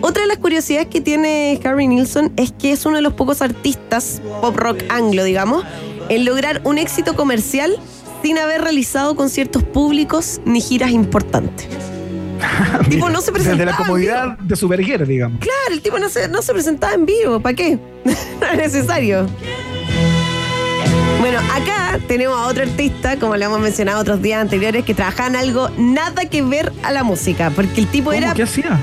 [0.00, 3.40] Otra de las curiosidades que tiene Harry Nilsson es que es uno de los pocos
[3.40, 5.64] artistas pop rock anglo, digamos,
[6.08, 7.76] en lograr un éxito comercial
[8.22, 11.68] sin haber realizado conciertos públicos ni giras importantes.
[12.88, 13.64] tipo no se presentaba.
[13.64, 15.38] Desde la comodidad de su verguer, digamos.
[15.40, 17.78] Claro, el tipo no se, no se presentaba en vivo, ¿para qué?
[18.40, 19.26] no es necesario.
[21.20, 25.28] Bueno, acá tenemos a otro artista, como le hemos mencionado otros días anteriores, que trabajaba
[25.30, 28.34] en algo nada que ver a la música, porque el tipo era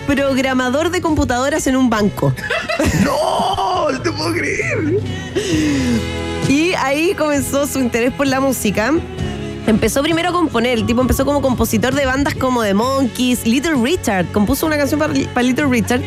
[0.08, 2.34] programador de computadoras en un banco.
[3.04, 3.92] ¡No!
[3.92, 5.00] ¡No te puedo creer!
[6.48, 8.92] Y ahí comenzó su interés por la música.
[9.68, 13.76] Empezó primero a componer, el tipo empezó como compositor de bandas como The Monkeys, Little
[13.82, 16.02] Richard, compuso una canción para, para Little Richard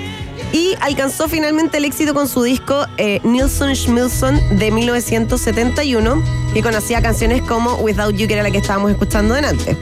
[0.53, 7.03] y alcanzó finalmente el éxito con su disco eh, Nilsson Schmilsson de 1971, que conocía
[7.03, 9.77] canciones como Without You, que era la que estábamos escuchando delante.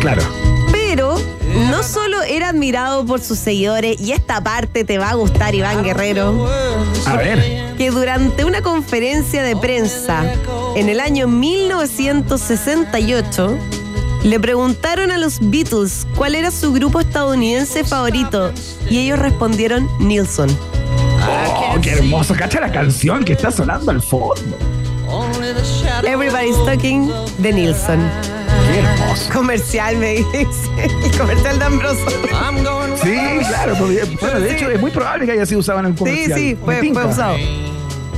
[0.00, 0.22] Claro.
[0.72, 1.16] Pero
[1.70, 5.84] no solo era admirado por sus seguidores, y esta parte te va a gustar, Iván
[5.84, 6.48] Guerrero
[7.06, 7.76] A ver.
[7.76, 10.24] que durante una conferencia de prensa
[10.76, 13.58] en el año 1968
[14.24, 18.50] le preguntaron a los Beatles cuál era su grupo estadounidense favorito
[18.90, 20.48] y ellos respondieron Nilsson.
[21.46, 22.34] Oh, qué hermoso.
[22.34, 24.56] Cacha la canción que está sonando al fondo.
[26.04, 27.98] Everybody's talking de Nilsson.
[28.72, 29.30] Qué hermoso.
[29.32, 30.46] Comercial, me dice.
[31.04, 32.04] El comercial de Ambroso.
[33.02, 33.16] Sí,
[33.48, 33.74] claro.
[33.78, 36.38] porque- Bueno, de hecho, es muy probable que haya sido usado en el Sí, comercial.
[36.38, 37.36] sí, Me fue, fue usado.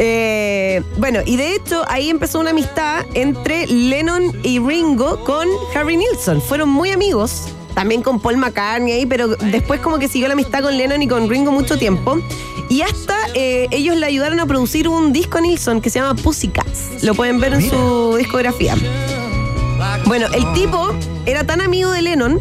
[0.03, 5.99] Eh, bueno, y de hecho ahí empezó una amistad entre Lennon y Ringo con Harry
[5.99, 6.41] Nilsson.
[6.41, 10.63] Fueron muy amigos, también con Paul McCartney ahí, pero después como que siguió la amistad
[10.63, 12.19] con Lennon y con Ringo mucho tiempo.
[12.71, 16.15] Y hasta eh, ellos le ayudaron a producir un disco a Nilsson que se llama
[16.15, 17.05] Pussycats.
[17.05, 18.77] Lo pueden ver en su discografía.
[20.07, 20.95] Bueno, el tipo
[21.27, 22.41] era tan amigo de Lennon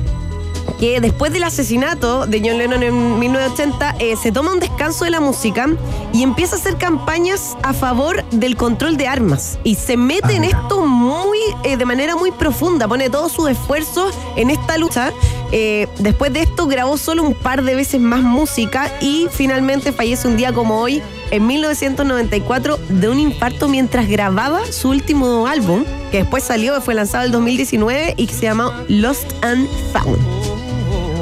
[0.79, 5.11] que después del asesinato de John Lennon en 1980 eh, se toma un descanso de
[5.11, 5.67] la música
[6.13, 10.45] y empieza a hacer campañas a favor del control de armas y se mete en
[10.45, 15.11] esto muy eh, de manera muy profunda, pone todos sus esfuerzos en esta lucha.
[15.51, 20.27] Eh, después de esto grabó solo un par de veces más música y finalmente fallece
[20.27, 21.01] un día como hoy
[21.31, 27.25] en 1994 de un infarto mientras grababa su último álbum que después salió, fue lanzado
[27.25, 30.38] en 2019 y que se llama Lost and Found.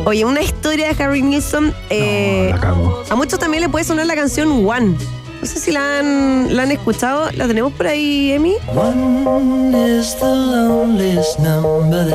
[0.08, 1.74] Oye, una historia de Harry Nilsson.
[1.90, 3.04] eh, la cago.
[3.10, 4.96] a muchos también le puede sonar la canción One.
[5.42, 7.30] No sé si la han, la han escuchado.
[7.34, 8.54] ¿La tenemos por ahí, Emi?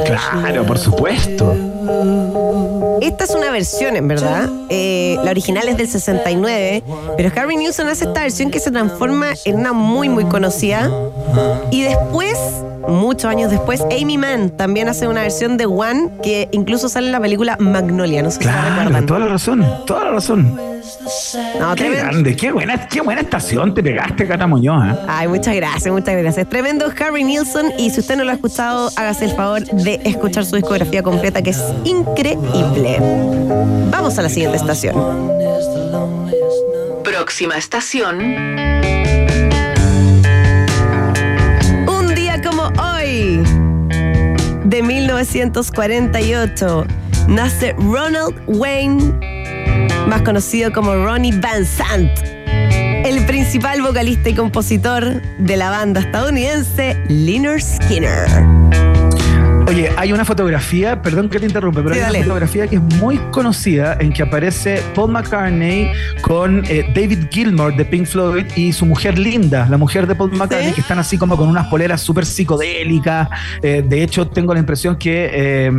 [0.07, 1.55] Claro, por supuesto.
[3.03, 4.49] Esta es una versión, en verdad.
[4.71, 6.83] Eh, la original es del 69.
[7.19, 10.91] Pero Harry Nilsson hace esta versión que se transforma en una muy, muy conocida.
[11.71, 12.39] Y después,
[12.89, 17.13] muchos años después, Amy Mann también hace una versión de One que incluso sale en
[17.13, 18.23] la película Magnolia.
[18.23, 19.07] No sé si la Claro, recuerdan.
[19.07, 20.57] toda la razón, toda la razón.
[21.61, 22.05] No, Qué tremendo.
[22.05, 24.97] grande, qué buena, qué buena estación te pegaste, Cata Muñoz, ¿eh?
[25.09, 26.49] Ay, muchas gracias, muchas gracias.
[26.49, 27.67] Tremendo Harry Nilsson.
[27.79, 31.41] Y si usted no lo ha escuchado, hágase el favor de escuchar su discografía completa,
[31.43, 32.99] que es increíble.
[33.91, 34.95] Vamos a la siguiente estación.
[37.05, 38.19] Próxima estación.
[44.73, 46.87] De 1948,
[47.29, 49.13] nace Ronald Wayne,
[50.09, 52.11] más conocido como Ronnie Van Sant,
[53.05, 59.02] el principal vocalista y compositor de la banda estadounidense Lynyrd Skinner.
[59.73, 62.19] Oye, hay una fotografía, perdón que te interrumpe, pero Sí, hay dale.
[62.19, 67.75] una fotografía que es muy conocida en que aparece Paul McCartney con eh, David Gilmour
[67.75, 70.75] de Pink Floyd y su mujer Linda, la mujer de Paul McCartney, ¿Sí?
[70.75, 73.29] que están así como con unas poleras súper psicodélicas.
[73.63, 75.73] Eh, de hecho, tengo la impresión que, eh,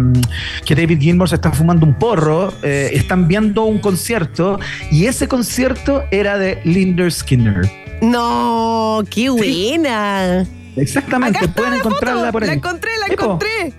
[0.66, 4.60] que David Gilmour se está fumando un porro, eh, están viendo un concierto
[4.92, 7.70] y ese concierto era de Linder Skinner.
[8.02, 10.46] No, qué buena.
[10.76, 12.32] Exactamente, Acá está pueden la encontrarla foto.
[12.32, 12.48] por ahí.
[12.48, 13.74] La encontré, la Sí, encontré.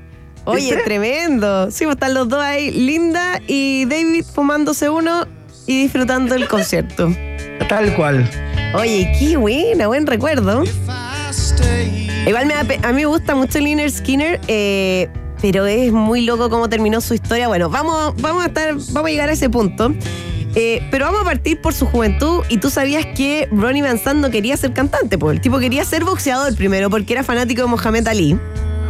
[0.45, 1.71] Oye, tremendo.
[1.71, 5.27] Sí, pues están los dos ahí, Linda y David fumándose uno
[5.67, 7.11] y disfrutando el concierto.
[7.69, 8.29] Tal cual.
[8.75, 10.65] Oye, qué buena, buen recuerdo.
[12.27, 15.09] Igual me da a mí me gusta mucho Liner Skinner, eh,
[15.41, 17.49] pero es muy loco cómo terminó su historia.
[17.49, 19.95] Bueno, vamos, vamos a estar, vamos a llegar a ese punto.
[20.57, 24.31] Eh, pero vamos a partir por su juventud y tú sabías que Ronnie Van no
[24.31, 28.07] quería ser cantante, pues el tipo quería ser boxeador primero porque era fanático de Mohamed
[28.07, 28.39] Ali.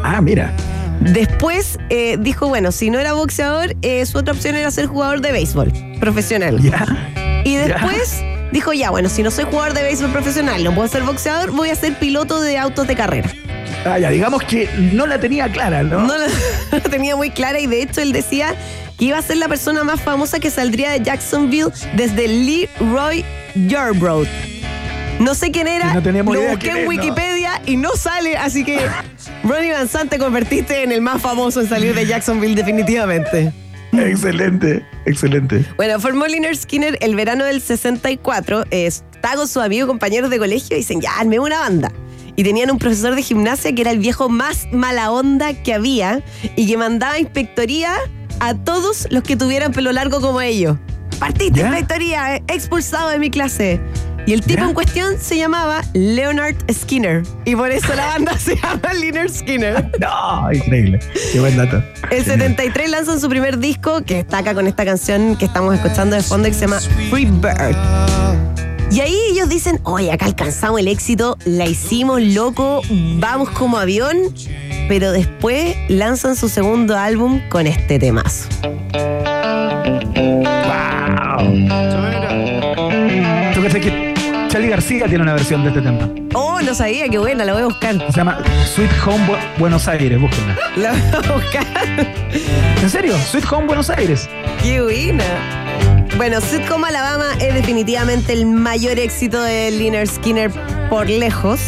[0.03, 0.55] Ah, mira.
[1.01, 5.21] Después eh, dijo, bueno, si no era boxeador, eh, su otra opción era ser jugador
[5.21, 6.59] de béisbol profesional.
[7.45, 8.23] Y después
[8.53, 11.69] dijo, ya, bueno, si no soy jugador de béisbol profesional, no puedo ser boxeador, voy
[11.69, 13.31] a ser piloto de autos de carrera.
[13.85, 16.01] Ah, ya, digamos que no la tenía clara, ¿no?
[16.01, 16.27] No la,
[16.73, 18.55] no la tenía muy clara y de hecho él decía
[18.99, 23.25] que iba a ser la persona más famosa que saldría de Jacksonville desde Leroy
[23.67, 24.27] Yarbrough.
[25.19, 27.15] No sé quién era, no lo idea busqué en ¿no?
[27.67, 28.79] Y no sale, así que
[29.43, 33.53] Ronnie Van Sant te convertiste en el más famoso en salir de Jacksonville definitivamente.
[33.93, 35.65] Excelente, excelente.
[35.77, 38.65] Bueno, formó Liner Skinner el verano del 64.
[38.71, 41.93] eh, Está con sus amigos y compañeros de colegio y dicen, ya, armé una banda.
[42.37, 46.21] Y tenían un profesor de gimnasia que era el viejo más mala onda que había
[46.57, 47.95] y que mandaba inspectoría
[48.41, 50.77] a todos los que tuvieran pelo largo como ellos.
[51.21, 51.69] Partiste, ¿Ya?
[51.69, 53.81] inspectoría, expulsado de mi clase.
[54.27, 54.69] Y el tipo ¿Ya?
[54.69, 57.23] en cuestión se llamaba Leonard Skinner.
[57.45, 59.91] Y por eso la banda se llama Liner Skinner.
[60.01, 60.99] No, increíble.
[61.33, 61.83] Qué buen dato.
[62.11, 66.23] El 73 lanzan su primer disco que destaca con esta canción que estamos escuchando de
[66.23, 67.77] fondo que se llama Free Bird.
[68.91, 72.81] Y ahí ellos dicen, oye, acá alcanzamos el éxito, la hicimos loco,
[73.19, 74.17] vamos como avión,
[74.89, 78.49] pero después lanzan su segundo álbum con este temazo.
[83.55, 84.04] ¿Tú crees que
[84.55, 86.09] Charlie García tiene una versión de este tema?
[86.33, 87.97] Oh, no sabía, qué buena, la voy a buscar.
[88.13, 88.39] Se llama
[88.73, 90.57] Sweet Home Bu- Buenos Aires, búsquenla.
[90.77, 91.67] La voy a buscar.
[92.81, 93.17] ¿En serio?
[93.19, 94.29] Sweet Home Buenos Aires.
[94.63, 95.25] Qué buena.
[96.17, 100.53] Bueno, Sitcom Alabama es definitivamente el mayor éxito de Liner Skinner
[100.89, 101.59] por lejos.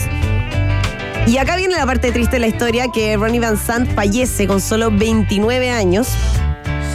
[1.27, 4.61] Y acá viene la parte triste de la historia, que Ronnie Van Sant fallece con
[4.61, 6.07] solo 29 años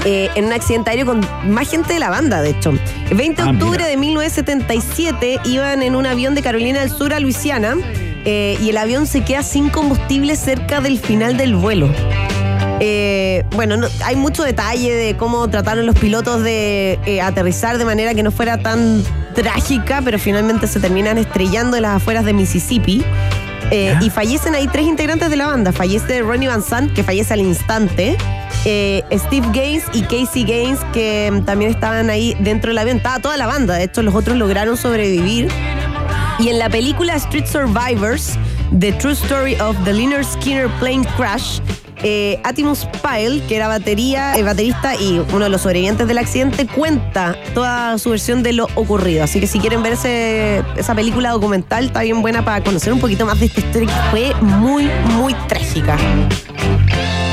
[0.05, 1.19] eh, en un accidente aéreo con
[1.49, 2.71] más gente de la banda, de hecho.
[3.11, 3.87] El 20 de Ah, octubre mira.
[3.87, 7.75] de 1977 iban en un avión de Carolina del Sur a Luisiana
[8.25, 11.89] eh, y el avión se queda sin combustible cerca del final del vuelo.
[12.79, 17.85] Eh, bueno, no- hay mucho detalle de cómo trataron los pilotos de eh, aterrizar de
[17.85, 19.03] manera que no fuera tan
[19.35, 23.03] trágica, pero finalmente se terminan estrellando en las afueras de Mississippi.
[23.71, 25.71] Eh, y fallecen ahí tres integrantes de la banda.
[25.71, 28.17] Fallece Ronnie Van Sant, que fallece al instante.
[28.65, 32.97] eh, Steve Gaines y Casey Gaines, que mm, también estaban ahí dentro del avión.
[32.97, 33.75] Estaba toda la banda.
[33.75, 35.47] De hecho, los otros lograron sobrevivir.
[36.39, 38.33] Y en la película Street Survivors,
[38.77, 41.59] The True Story of the Liner Skinner Plane Crash,
[42.03, 46.65] eh, Atimus Pyle, que era batería, eh, baterista y uno de los sobrevivientes del accidente,
[46.67, 49.23] cuenta toda su versión de lo ocurrido.
[49.23, 52.99] Así que si quieren ver ese- esa película documental, está bien buena para conocer un
[52.99, 55.97] poquito más de esta historia que fue muy, muy trágica.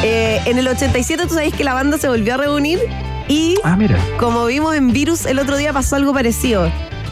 [0.03, 2.79] Eh, en el 87 tú sabes que la banda se volvió a reunir
[3.27, 3.99] y Ah, mira.
[4.19, 6.71] como vimos en Virus el otro día pasó algo parecido.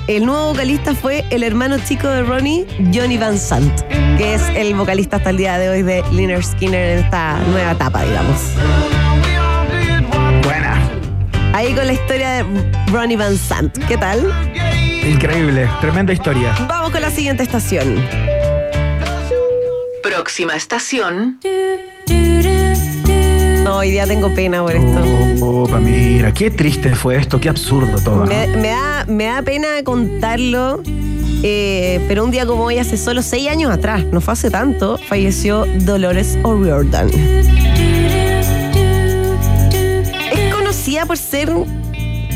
[0.09, 3.80] El nuevo vocalista fue el hermano chico de Ronnie, Johnny Van Sant,
[4.16, 7.72] que es el vocalista hasta el día de hoy de Liner Skinner en esta nueva
[7.72, 8.40] etapa, digamos.
[10.44, 10.78] Buena.
[11.52, 12.44] Ahí con la historia de
[12.92, 13.76] Ronnie Van Sant.
[13.88, 14.32] ¿Qué tal?
[15.04, 15.68] Increíble.
[15.80, 16.54] Tremenda historia.
[16.68, 18.00] Vamos con la siguiente estación.
[20.04, 21.40] Próxima estación.
[23.66, 25.00] No, hoy día tengo pena por esto.
[25.44, 28.24] Opa, mira, qué triste fue esto, qué absurdo todo.
[28.24, 30.82] me da, me da pena contarlo,
[31.42, 34.98] eh, pero un día como hoy, hace solo seis años atrás, no fue hace tanto,
[35.08, 37.10] falleció Dolores O'Riordan.
[40.30, 41.50] Es conocida por ser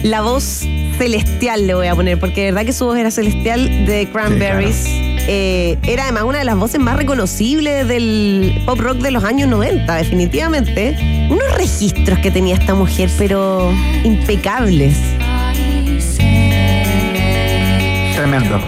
[0.02, 0.66] la voz
[0.98, 5.09] celestial, le voy a poner, porque de verdad que su voz era celestial de Cranberries.
[5.32, 9.48] Eh, era además una de las voces más reconocibles del pop rock de los años
[9.48, 11.28] 90, definitivamente.
[11.30, 13.72] Unos registros que tenía esta mujer, pero
[14.02, 14.96] impecables.
[18.16, 18.58] Tremendo.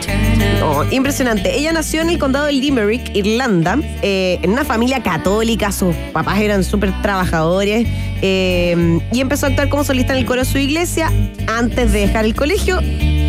[0.60, 1.52] No, impresionante.
[1.52, 5.72] Ella nació en el condado de Limerick, Irlanda, eh, en una familia católica.
[5.72, 7.88] Sus papás eran súper trabajadores.
[8.24, 11.10] eh, y empezó a actuar como solista en el coro de su iglesia
[11.48, 12.78] antes de dejar el colegio.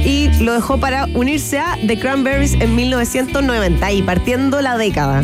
[0.06, 5.24] Y lo dejó para unirse a The Cranberries en 1990 y partiendo la década.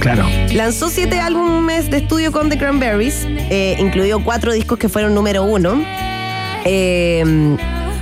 [0.00, 0.26] Claro.
[0.54, 5.44] Lanzó siete álbumes de estudio con The Cranberries, eh, incluido cuatro discos que fueron número
[5.44, 5.82] uno.
[6.64, 7.56] Eh,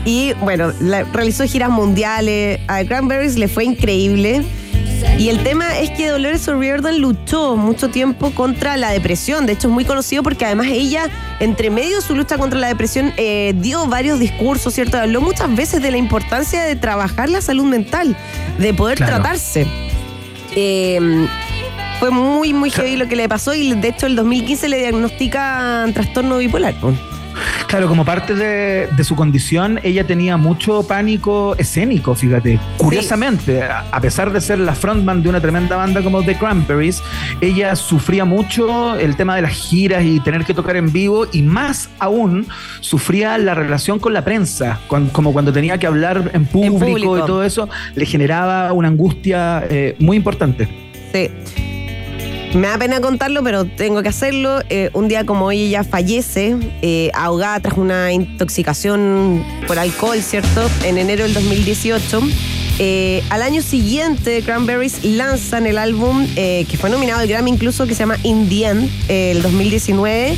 [0.04, 2.60] Y bueno, la- realizó giras mundiales.
[2.68, 4.42] A Cranberries le fue increíble.
[5.18, 9.46] Y el tema es que Dolores O'Riordan luchó mucho tiempo contra la depresión.
[9.46, 11.08] De hecho, es muy conocido porque además ella,
[11.40, 14.96] entre medio de su lucha contra la depresión, eh, dio varios discursos, ¿cierto?
[14.98, 18.16] Habló muchas veces de la importancia de trabajar la salud mental,
[18.58, 19.16] de poder Claro.
[19.16, 19.66] tratarse.
[20.54, 21.26] Eh,
[21.98, 25.92] fue muy, muy heavy lo que le pasó y de hecho el 2015 le diagnostican
[25.92, 26.74] trastorno bipolar.
[27.66, 32.58] Claro, como parte de, de su condición, ella tenía mucho pánico escénico, fíjate.
[32.78, 37.02] Curiosamente, a a pesar de ser la frontman de una tremenda banda como The Cranberries,
[37.40, 41.42] ella sufría mucho el tema de las giras y tener que tocar en vivo y
[41.42, 42.46] más aún
[42.80, 47.18] sufría la relación con la prensa, cuan- como cuando tenía que hablar en público, público.
[47.18, 50.68] y todo eso, le generaba una angustia eh, muy importante.
[51.12, 51.28] Sí.
[52.54, 54.60] Me da pena contarlo, pero tengo que hacerlo.
[54.70, 60.68] Eh, un día como hoy ella fallece, eh, ahogada tras una intoxicación por alcohol, ¿cierto?
[60.84, 62.20] En enero del 2018.
[62.80, 67.94] Eh, al año siguiente, Cranberries lanzan el álbum que fue nominado al Grammy incluso, que
[67.94, 68.48] se llama In
[69.08, 70.34] el 2019.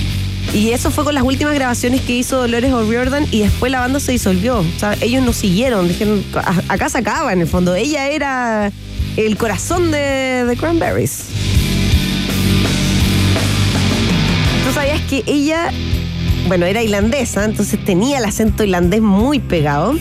[0.53, 4.01] Y eso fue con las últimas grabaciones que hizo Dolores O'Riordan y después la banda
[4.01, 4.59] se disolvió.
[4.59, 7.75] O sea, ellos no siguieron, dijeron, "A- acá se acaba en el fondo.
[7.77, 8.73] Ella era
[9.17, 11.25] el corazón de, de Cranberries.
[14.81, 15.71] Sabías que ella,
[16.49, 19.95] bueno, era irlandesa, entonces tenía el acento irlandés muy pegado.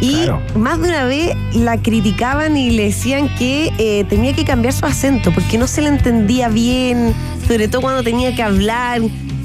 [0.00, 0.42] Y Claro.
[0.56, 4.84] más de una vez la criticaban y le decían que eh, tenía que cambiar su
[4.84, 7.14] acento porque no se le entendía bien,
[7.46, 9.00] sobre todo cuando tenía que hablar.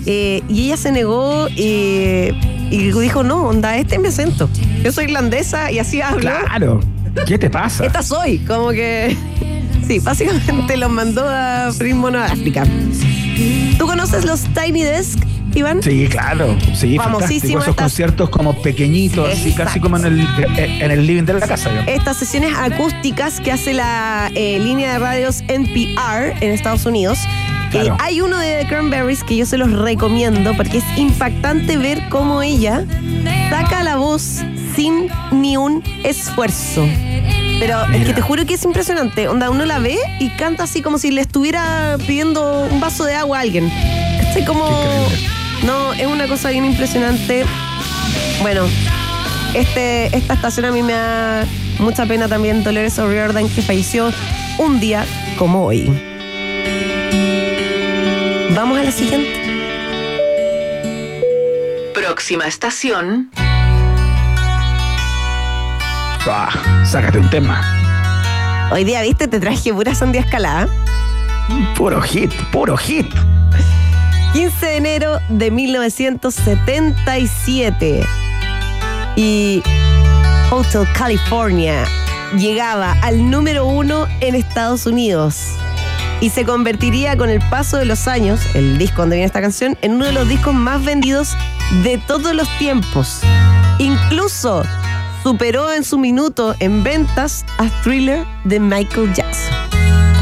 [0.07, 2.33] eh, y ella se negó eh,
[2.71, 4.49] y dijo, no, onda, este es mi acento.
[4.83, 6.21] Yo soy irlandesa y así hablo.
[6.21, 6.79] Claro.
[7.27, 7.85] ¿Qué te pasa?
[7.85, 9.15] Esta soy, como que.
[9.87, 12.63] Sí, básicamente los mandó a a África.
[13.77, 15.19] ¿Tú conoces los Tiny Desk,
[15.55, 15.81] Iván?
[15.81, 16.55] Sí, claro.
[16.73, 17.59] Sí, Famosísima fantástico.
[17.61, 19.63] Esos conciertos como pequeñitos, así Exacto.
[19.65, 20.27] casi como en el,
[20.57, 21.69] en el living de la casa.
[21.69, 21.91] digamos.
[21.91, 27.17] Estas sesiones acústicas que hace la eh, línea de radios NPR en Estados Unidos.
[27.71, 27.93] Claro.
[27.93, 32.09] Eh, hay uno de The Cranberries que yo se los recomiendo porque es impactante ver
[32.09, 32.85] cómo ella
[33.49, 34.41] saca la voz
[34.75, 36.85] sin ni un esfuerzo.
[37.61, 38.05] Pero es Mira.
[38.05, 39.27] que te juro que es impresionante.
[39.27, 43.13] Onda, uno la ve y canta así como si le estuviera pidiendo un vaso de
[43.13, 43.71] agua a alguien.
[44.19, 44.43] ¿Cachai?
[44.45, 44.67] Como.
[44.67, 45.29] Qué increíble.
[45.67, 47.45] No, es una cosa bien impresionante.
[48.41, 48.65] Bueno,
[49.53, 51.45] este, esta estación a mí me da
[51.77, 54.11] mucha pena también Dolores O'Riordan que falleció
[54.57, 55.05] un día
[55.37, 55.87] como hoy.
[58.55, 59.39] Vamos a la siguiente.
[61.93, 63.29] Próxima estación.
[66.27, 66.49] Ah,
[66.85, 67.59] sácate un tema.
[68.71, 70.67] Hoy día, viste, te traje pura sandía escalada.
[71.75, 73.07] Puro hit, puro hit.
[74.33, 78.05] 15 de enero de 1977.
[79.15, 79.63] Y
[80.51, 81.85] Hotel California
[82.37, 85.55] llegaba al número uno en Estados Unidos.
[86.21, 89.75] Y se convertiría con el paso de los años, el disco donde viene esta canción,
[89.81, 91.35] en uno de los discos más vendidos
[91.83, 93.21] de todos los tiempos.
[93.79, 94.63] Incluso
[95.23, 99.53] superó en su minuto en ventas a Thriller de Michael Jackson.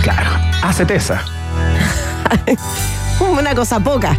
[0.04, 0.30] Claro,
[0.64, 1.24] hacete esa.
[3.20, 4.18] Una cosa poca.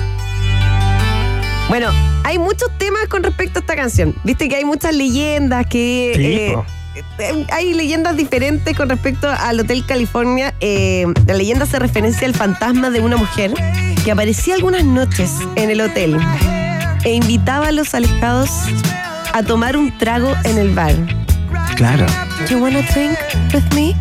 [1.68, 1.90] Bueno,
[2.24, 4.14] hay muchos temas con respecto a esta canción.
[4.24, 6.12] Viste que hay muchas leyendas que.
[6.16, 6.56] Sí, eh,
[7.18, 10.54] eh, hay leyendas diferentes con respecto al Hotel California.
[10.60, 13.54] Eh, la leyenda se referencia al fantasma de una mujer
[14.04, 16.18] que aparecía algunas noches en el hotel
[17.04, 18.50] e invitaba a los alejados
[19.32, 20.94] a tomar un trago en el bar.
[21.76, 22.06] Claro.
[22.48, 23.18] You wanna drink
[23.52, 23.94] with me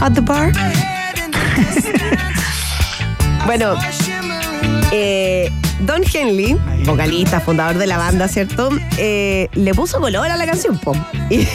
[0.00, 0.52] at the bar?
[3.46, 3.74] bueno,
[4.92, 5.50] eh,
[5.80, 8.70] Don Henley, vocalista, fundador de la banda, ¿cierto?
[8.98, 10.92] Eh, le puso color a la canción, po.
[11.30, 11.46] Y,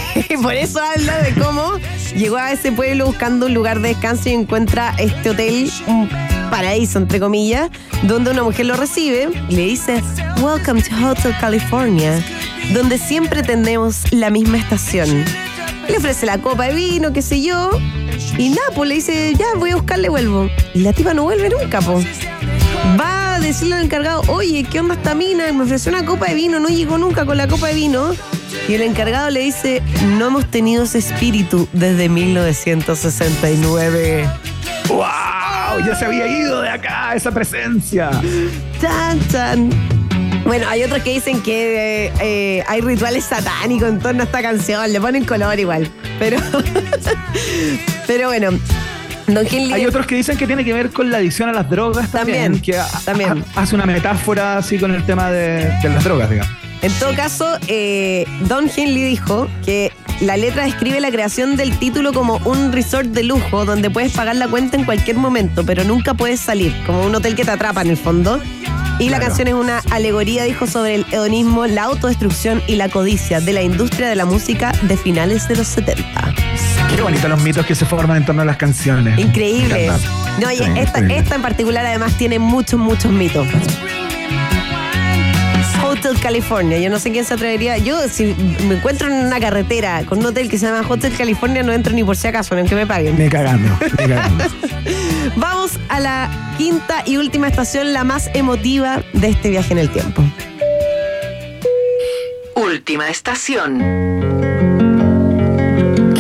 [0.42, 1.74] por eso habla de cómo
[2.16, 6.10] llegó a ese pueblo buscando un lugar de descanso y encuentra este hotel, un
[6.50, 7.70] paraíso, entre comillas,
[8.04, 10.02] donde una mujer lo recibe y le dice,
[10.42, 12.24] Welcome to Hotel California,
[12.74, 15.24] donde siempre tenemos la misma estación.
[15.88, 17.70] Le ofrece la copa de vino, qué sé yo.
[18.38, 20.50] Y nada, pues le dice, ya voy a buscarle, vuelvo.
[20.74, 22.06] Y la tipa no vuelve nunca, pues.
[23.00, 25.52] Va a decirle al encargado, oye, ¿qué onda esta mina?
[25.52, 28.14] Me ofreció una copa de vino, no llegó nunca con la copa de vino.
[28.68, 29.84] Y el encargado le dice,
[30.18, 34.28] no hemos tenido ese espíritu desde 1969.
[34.90, 35.06] ¡Wow!
[35.86, 38.10] Ya se había ido de acá esa presencia.
[38.82, 39.95] Chan, chan.
[40.46, 44.42] Bueno, hay otros que dicen que eh, eh, hay rituales satánicos en torno a esta
[44.42, 45.90] canción, le ponen color igual.
[46.20, 46.38] Pero,
[48.08, 48.52] pero bueno,
[49.28, 49.74] Don Henley.
[49.74, 52.54] Hay otros que dicen que tiene que ver con la adicción a las drogas también.
[52.54, 53.44] También, que también.
[53.56, 56.52] ha- hace una metáfora así con el tema de, de las drogas, digamos.
[56.82, 59.92] En todo caso, eh, Don Henley dijo que
[60.22, 64.36] la letra describe la creación del título como un resort de lujo donde puedes pagar
[64.36, 67.82] la cuenta en cualquier momento, pero nunca puedes salir, como un hotel que te atrapa
[67.82, 68.40] en el fondo.
[68.98, 73.42] Y la canción es una alegoría, dijo, sobre el hedonismo, la autodestrucción y la codicia
[73.42, 76.34] de la industria de la música de finales de los 70.
[76.96, 79.20] Qué bonitos los mitos que se forman en torno a las canciones.
[79.20, 79.92] Increíble.
[80.42, 81.18] No, y Sí, esta, increíble.
[81.18, 83.46] esta en particular además tiene muchos, muchos mitos.
[86.06, 87.80] Hotel California, yo no sé quién se atrevería.
[87.80, 88.36] Yo, si
[88.68, 91.94] me encuentro en una carretera con un hotel que se llama Hotel California, no entro
[91.94, 93.18] ni por si acaso, ni aunque me paguen.
[93.18, 94.44] Me cagando, me cagando.
[95.36, 99.90] Vamos a la quinta y última estación, la más emotiva de este viaje en el
[99.90, 100.22] tiempo.
[102.54, 103.80] Última estación.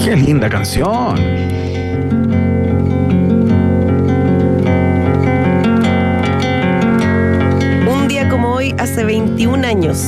[0.03, 1.54] Qué linda canción.
[8.65, 9.99] Hoy, hace 21 años,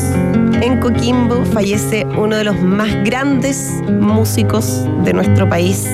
[0.62, 5.86] en Coquimbo fallece uno de los más grandes músicos de nuestro país,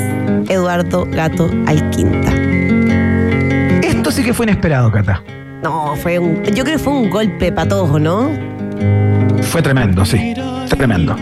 [0.47, 2.31] Eduardo Gato Alquinta.
[3.81, 5.21] Esto sí que fue inesperado, Cata.
[5.61, 8.29] No, fue un, yo creo que fue un golpe para todos, ¿no?
[9.41, 10.33] Fue tremendo, sí.
[10.69, 11.15] Tremendo.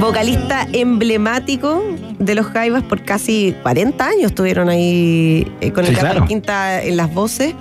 [0.00, 1.82] Vocalista emblemático
[2.18, 6.22] de los Jaivas por casi 40 años estuvieron ahí eh, con el Sí, Gato claro.
[6.22, 7.54] Alquinta en las voces.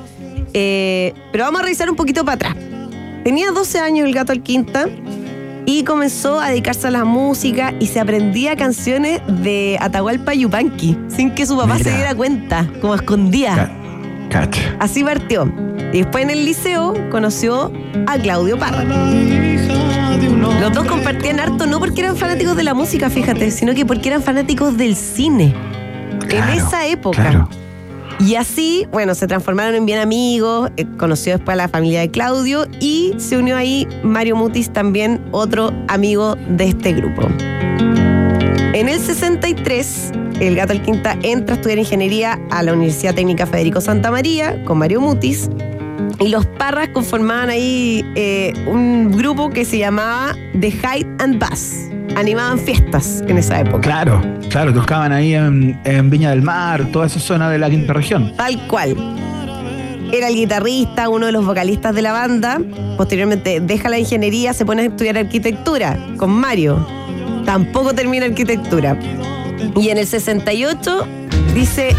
[0.53, 2.55] Eh, pero vamos a revisar un poquito para atrás.
[3.23, 4.87] Tenía 12 años el Gato Alquinta
[5.65, 11.31] y comenzó a dedicarse a la música y se aprendía canciones de Atahualpa Yupanqui sin
[11.35, 13.55] que su papá se diera cuenta, como escondía.
[13.55, 14.75] Ca- Cacha.
[14.79, 15.51] Así partió.
[15.91, 17.71] Y después en el liceo conoció
[18.07, 18.83] a Claudio Parra.
[20.59, 24.09] Los dos compartían harto no porque eran fanáticos de la música, fíjate, sino que porque
[24.09, 25.53] eran fanáticos del cine.
[26.29, 27.21] en esa época.
[27.21, 27.49] claro.
[28.19, 32.11] Y así, bueno, se transformaron en bien amigos, eh, conoció después a la familia de
[32.11, 37.21] Claudio y se unió ahí Mario Mutis, también otro amigo de este grupo.
[38.73, 40.11] En el 63,
[40.41, 44.77] el Gato Alquinta entra a estudiar ingeniería a la Universidad Técnica Federico Santa María con
[44.77, 45.49] Mario Mutis.
[46.19, 51.89] Y los Parras conformaban ahí eh, un grupo que se llamaba The Hide and Bass.
[52.19, 53.79] Animaban fiestas en esa época.
[53.79, 57.93] Claro, claro, tocaban ahí en, en Viña del Mar, toda esa zona de la quinta
[57.93, 58.33] región.
[58.35, 58.97] Tal cual.
[60.11, 62.59] Era el guitarrista, uno de los vocalistas de la banda.
[62.97, 66.85] Posteriormente deja la ingeniería, se pone a estudiar arquitectura con Mario.
[67.45, 68.99] Tampoco termina arquitectura.
[69.77, 71.07] Y en el 68
[71.55, 71.95] dice,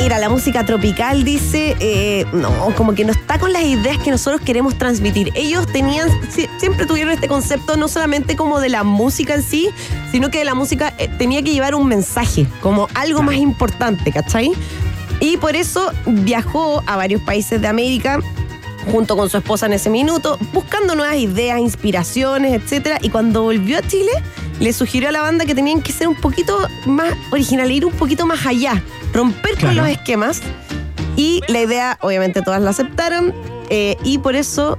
[0.00, 4.10] mira, la música tropical dice, eh, no, como que no está con las ideas que
[4.10, 5.30] nosotros queremos transmitir.
[5.34, 9.68] Ellos tenían, sie- siempre tuvieron este concepto no solamente como de la música en sí,
[10.10, 14.12] sino que de la música eh, tenía que llevar un mensaje, como algo más importante,
[14.12, 14.52] ¿cachai?
[15.20, 18.18] Y por eso viajó a varios países de América
[18.90, 22.98] junto con su esposa en ese minuto, buscando nuevas ideas, inspiraciones, etc.
[23.02, 24.10] Y cuando volvió a Chile,
[24.58, 27.92] le sugirió a la banda que tenían que ser un poquito más originales, ir un
[27.92, 28.82] poquito más allá,
[29.12, 30.40] romper con los esquemas.
[31.16, 33.34] Y la idea, obviamente, todas la aceptaron.
[33.74, 34.70] eh, y por eso